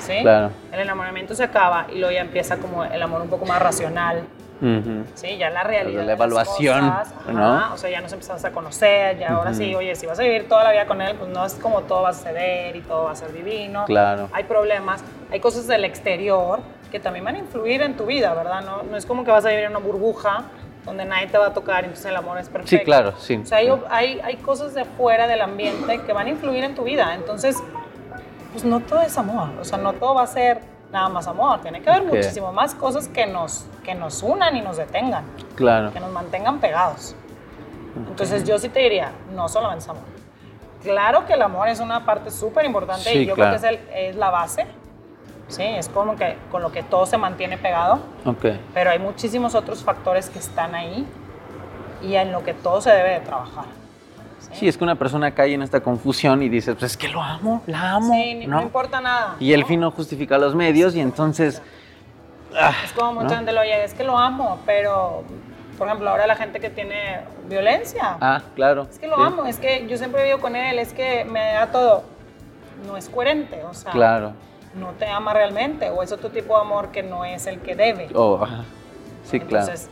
¿Sí? 0.00 0.20
Claro. 0.22 0.50
El 0.72 0.80
enamoramiento 0.80 1.34
se 1.34 1.44
acaba 1.44 1.86
y 1.94 1.98
luego 1.98 2.12
ya 2.14 2.22
empieza 2.22 2.56
como 2.56 2.82
el 2.84 3.00
amor 3.02 3.20
un 3.20 3.28
poco 3.28 3.44
más 3.44 3.60
racional. 3.60 4.22
Ujú. 4.64 5.04
Sí, 5.14 5.36
ya 5.36 5.50
la 5.50 5.62
realidad. 5.62 6.00
La 6.00 6.06
las 6.06 6.16
evaluación, 6.16 6.88
cosas, 6.90 7.14
ajá, 7.28 7.32
¿no? 7.32 7.74
O 7.74 7.76
sea, 7.76 7.90
ya 7.90 8.00
nos 8.00 8.12
empezamos 8.12 8.44
a 8.44 8.50
conocer, 8.50 9.18
ya 9.18 9.34
ahora 9.34 9.52
sí, 9.52 9.74
oye, 9.74 9.94
si 9.94 10.06
vas 10.06 10.18
a 10.18 10.22
vivir 10.22 10.48
toda 10.48 10.64
la 10.64 10.72
vida 10.72 10.86
con 10.86 11.02
él, 11.02 11.14
pues 11.16 11.30
no 11.30 11.44
es 11.44 11.54
como 11.54 11.82
todo 11.82 12.02
va 12.02 12.10
a 12.10 12.14
ceder 12.14 12.74
y 12.74 12.80
todo 12.80 13.04
va 13.04 13.10
a 13.10 13.16
ser 13.16 13.32
divino. 13.32 13.84
Claro. 13.84 14.30
Hay 14.32 14.44
problemas, 14.44 15.04
hay 15.30 15.40
cosas 15.40 15.66
del 15.66 15.84
exterior 15.84 16.60
que 16.90 16.98
también 16.98 17.24
van 17.24 17.34
a 17.34 17.38
influir 17.38 17.82
en 17.82 17.96
tu 17.96 18.06
vida, 18.06 18.32
¿verdad? 18.32 18.62
No, 18.62 18.82
no 18.84 18.96
es 18.96 19.04
como 19.04 19.24
que 19.24 19.30
vas 19.30 19.44
a 19.44 19.48
vivir 19.50 19.64
en 19.64 19.70
una 19.70 19.80
burbuja 19.80 20.44
donde 20.86 21.04
nadie 21.04 21.26
te 21.26 21.38
va 21.38 21.46
a 21.48 21.52
tocar 21.52 21.82
y 21.82 21.86
entonces 21.86 22.06
el 22.06 22.16
amor 22.16 22.38
es 22.38 22.48
perfecto. 22.48 22.76
Sí, 22.76 22.84
claro, 22.84 23.14
sí. 23.18 23.36
O 23.42 23.46
sea, 23.46 23.58
hay, 23.58 23.70
hay, 23.90 24.20
hay 24.22 24.36
cosas 24.36 24.74
de 24.74 24.82
afuera 24.82 25.26
del 25.26 25.40
ambiente 25.40 26.00
que 26.02 26.12
van 26.12 26.26
a 26.26 26.30
influir 26.30 26.64
en 26.64 26.74
tu 26.74 26.84
vida. 26.84 27.14
Entonces, 27.14 27.62
pues 28.52 28.64
no 28.64 28.80
todo 28.80 29.02
es 29.02 29.16
amor. 29.18 29.50
O 29.60 29.64
sea, 29.64 29.78
no 29.78 29.92
todo 29.94 30.14
va 30.14 30.22
a 30.22 30.26
ser 30.26 30.60
nada 30.94 31.08
más 31.10 31.26
amor. 31.26 31.60
Tiene 31.60 31.82
que 31.82 31.90
haber 31.90 32.02
Ok. 32.08 32.14
muchísimo 32.14 32.52
más 32.52 32.74
cosas 32.74 33.08
que 33.08 33.26
nos, 33.26 33.66
que 33.82 33.94
nos 33.94 34.22
unan 34.22 34.56
y 34.56 34.62
nos 34.62 34.76
detengan, 34.78 35.24
Claro. 35.56 35.92
que 35.92 36.00
nos 36.00 36.10
mantengan 36.10 36.60
pegados. 36.60 37.14
Entonces, 37.96 38.44
yo 38.44 38.58
sí 38.58 38.68
te 38.70 38.80
diría, 38.80 39.12
no 39.34 39.48
solamente 39.48 39.84
es 39.84 39.88
amor. 39.90 40.04
Claro 40.82 41.26
que 41.26 41.32
el 41.34 41.42
amor 41.42 41.68
es 41.68 41.80
una 41.80 42.04
parte 42.06 42.30
súper 42.30 42.64
importante 42.64 43.10
Sí, 43.10 43.18
y 43.18 43.26
yo 43.26 43.34
claro. 43.34 43.58
creo 43.58 43.60
que 43.60 43.74
es, 43.76 43.80
el- 43.80 43.88
es 44.10 44.16
la 44.16 44.30
base. 44.30 44.66
Sí, 45.48 45.62
es 45.62 45.88
como 45.88 46.16
que 46.16 46.36
con 46.50 46.62
lo 46.62 46.72
que 46.72 46.82
todo 46.82 47.04
se 47.06 47.18
mantiene 47.18 47.58
pegado 47.58 47.98
Ok. 48.24 48.46
pero 48.72 48.90
hay 48.90 48.98
muchísimos 48.98 49.54
otros 49.54 49.84
factores 49.84 50.30
que 50.30 50.38
están 50.38 50.74
ahí 50.74 51.06
y 52.02 52.14
en 52.14 52.32
lo 52.32 52.42
que 52.42 52.54
todo 52.54 52.80
se 52.80 52.90
debe 52.90 53.10
de 53.10 53.20
trabajar. 53.20 53.66
Sí, 54.52 54.68
es 54.68 54.76
que 54.76 54.84
una 54.84 54.94
persona 54.96 55.32
cae 55.34 55.54
en 55.54 55.62
esta 55.62 55.80
confusión 55.80 56.42
y 56.42 56.48
dice, 56.48 56.72
pues 56.74 56.92
es 56.92 56.96
que 56.96 57.08
lo 57.08 57.22
amo, 57.22 57.62
la 57.66 57.92
amo, 57.92 58.12
Sí, 58.14 58.46
no, 58.46 58.56
¿no? 58.56 58.62
importa 58.62 59.00
nada. 59.00 59.36
Y 59.40 59.52
el 59.52 59.64
fin 59.64 59.80
no 59.80 59.90
justifica 59.90 60.38
los 60.38 60.54
medios 60.54 60.94
y 60.94 61.00
entonces 61.00 61.62
Ah, 62.56 62.72
es 62.84 62.92
como 62.92 63.22
mucha 63.22 63.36
gente 63.36 63.52
lo 63.52 63.60
oye, 63.60 63.84
es 63.84 63.94
que 63.94 64.04
lo 64.04 64.16
amo, 64.16 64.60
pero 64.64 65.24
por 65.76 65.88
ejemplo, 65.88 66.08
ahora 66.10 66.26
la 66.26 66.36
gente 66.36 66.60
que 66.60 66.70
tiene 66.70 67.20
violencia. 67.48 68.16
Ah, 68.20 68.40
claro. 68.54 68.86
Es 68.90 68.98
que 68.98 69.08
lo 69.08 69.16
amo, 69.16 69.44
es 69.46 69.58
que 69.58 69.86
yo 69.88 69.96
siempre 69.96 70.24
vivo 70.24 70.38
con 70.38 70.54
él, 70.54 70.78
es 70.78 70.92
que 70.92 71.24
me 71.24 71.52
da 71.54 71.66
todo. 71.66 72.04
No 72.86 72.96
es 72.96 73.08
coherente, 73.08 73.62
o 73.64 73.74
sea. 73.74 73.90
Claro. 73.90 74.32
No 74.74 74.90
te 74.90 75.06
ama 75.06 75.32
realmente, 75.32 75.90
o 75.90 76.02
es 76.02 76.12
otro 76.12 76.30
tipo 76.30 76.54
de 76.54 76.60
amor 76.60 76.88
que 76.90 77.02
no 77.02 77.24
es 77.24 77.46
el 77.46 77.60
que 77.60 77.74
debe. 77.74 78.08
Oh, 78.14 78.44
sí, 79.24 79.40
claro. 79.40 79.66
Entonces, 79.66 79.90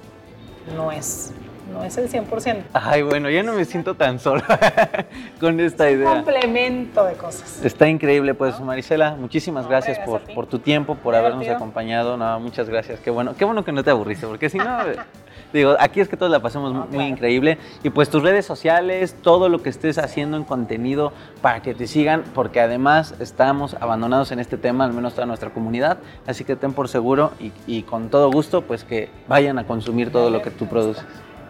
no 0.76 0.92
es 0.92 1.32
no 1.72 1.82
es 1.84 1.96
el 1.96 2.10
100%. 2.10 2.64
Ay, 2.72 3.02
bueno, 3.02 3.30
ya 3.30 3.42
no 3.42 3.54
me 3.54 3.64
siento 3.64 3.94
tan 3.94 4.18
sola 4.18 4.44
con 5.40 5.58
esta 5.60 5.90
idea. 5.90 6.10
Un 6.10 6.16
complemento 6.16 7.04
de 7.04 7.14
cosas. 7.14 7.64
Está 7.64 7.88
increíble, 7.88 8.34
pues, 8.34 8.60
Marisela, 8.60 9.16
muchísimas 9.16 9.66
gracias, 9.66 9.98
por, 10.00 10.20
por, 10.34 10.46
tu 10.46 10.58
tiempo, 10.58 10.94
por 10.96 11.14
habernos 11.14 11.48
acompañado. 11.48 12.16
No, 12.16 12.38
muchas 12.40 12.68
gracias. 12.68 13.00
Qué 13.00 13.10
bueno, 13.10 13.34
qué 13.36 13.44
bueno 13.44 13.64
que 13.64 13.72
no 13.72 13.82
te 13.82 13.90
aburriste, 13.90 14.26
porque 14.26 14.50
si 14.50 14.58
no, 14.58 14.78
digo, 15.52 15.76
aquí 15.80 16.00
es 16.00 16.08
que 16.08 16.16
todos 16.16 16.30
la 16.30 16.40
pasamos 16.40 16.88
muy, 16.90 17.04
increíble. 17.04 17.58
Y 17.82 17.90
pues 17.90 18.10
tus 18.10 18.22
redes 18.22 18.44
sociales, 18.44 19.16
todo 19.22 19.48
lo 19.48 19.62
que 19.62 19.70
estés 19.70 19.98
haciendo 19.98 20.36
en 20.36 20.44
contenido 20.44 21.12
para 21.40 21.62
que 21.62 21.74
te 21.74 21.86
sigan, 21.86 22.24
porque 22.34 22.60
además 22.60 23.14
estamos 23.18 23.74
abandonados 23.80 24.32
en 24.32 24.40
este 24.40 24.56
tema, 24.56 24.84
al 24.84 24.92
menos 24.92 25.14
toda 25.14 25.26
nuestra 25.26 25.50
comunidad. 25.50 25.98
Así 26.26 26.44
que 26.44 26.56
ten 26.56 26.72
por 26.72 26.88
seguro 26.88 27.32
y, 27.40 27.52
y 27.66 27.82
con 27.82 28.08
todo 28.08 28.30
gusto, 28.30 28.62
pues 28.62 28.84
que 28.84 29.10
vayan 29.28 29.58
a 29.58 29.66
consumir 29.66 30.12
todo 30.12 30.30
lo 30.30 30.42
que 30.42 30.50
tú 30.50 30.66
produces. 30.66 31.04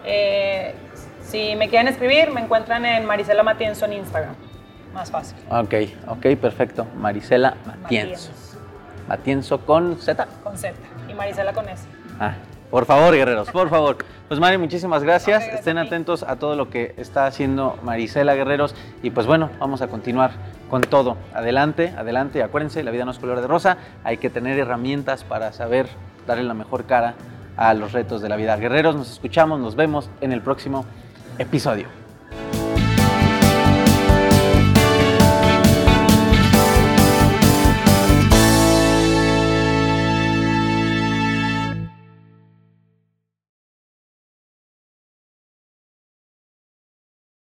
Eh, 0.05 0.75
si 1.23 1.57
me 1.57 1.69
quieren 1.69 1.89
escribir, 1.89 2.31
me 2.31 2.41
encuentran 2.41 2.85
en 2.85 3.05
Marisela 3.07 3.43
Matienzo 3.43 3.87
en 3.87 3.95
Instagram. 3.95 4.35
Más 4.93 5.11
fácil. 5.11 5.37
Ok, 5.49 5.75
ok, 6.09 6.39
perfecto. 6.41 6.87
Marisela 6.97 7.57
Matienzo. 7.65 8.31
Matienzo 9.09 9.65
con 9.65 9.99
Z. 9.99 10.27
Con 10.43 10.57
Z. 10.59 10.75
Y 11.09 11.15
Marisela 11.15 11.53
con 11.53 11.69
S. 11.69 11.87
Ah, 12.21 12.35
por 12.71 12.87
favor, 12.87 13.15
guerreros, 13.15 13.51
por 13.51 13.69
favor. 13.71 13.97
Pues 14.29 14.41
Mari, 14.41 14.57
muchísimas 14.57 15.03
gracias. 15.03 15.47
Estén 15.47 15.77
atentos 15.77 16.23
a 16.23 16.37
todo 16.37 16.57
lo 16.57 16.71
que 16.71 16.95
está 16.97 17.27
haciendo 17.27 17.79
Marisela 17.83 18.35
Guerreros. 18.35 18.75
Y 19.03 19.11
pues 19.11 19.27
bueno, 19.27 19.51
vamos 19.59 19.83
a 19.83 19.89
continuar 19.89 20.31
con 20.71 20.81
todo. 20.81 21.19
Adelante, 21.35 21.93
adelante. 21.99 22.43
Acuérdense, 22.43 22.83
la 22.83 22.91
vida 22.91 23.05
no 23.05 23.11
es 23.11 23.19
color 23.19 23.43
de 23.43 23.47
rosa. 23.47 23.77
Hay 24.05 24.17
que 24.17 24.31
tener 24.31 24.59
herramientas 24.59 25.23
para 25.23 25.53
saber 25.53 25.87
darle 26.27 26.45
la 26.45 26.55
mejor 26.55 26.87
cara 26.87 27.15
a 27.57 27.75
los 27.75 27.93
retos 27.93 28.23
de 28.23 28.29
la 28.29 28.37
vida. 28.37 28.57
Guerreros, 28.57 28.97
nos 28.97 29.11
escuchamos, 29.11 29.61
nos 29.61 29.77
vemos 29.77 30.11
en 30.21 30.33
el 30.33 30.41
próximo 30.41 30.85
episodio. 31.39 32.02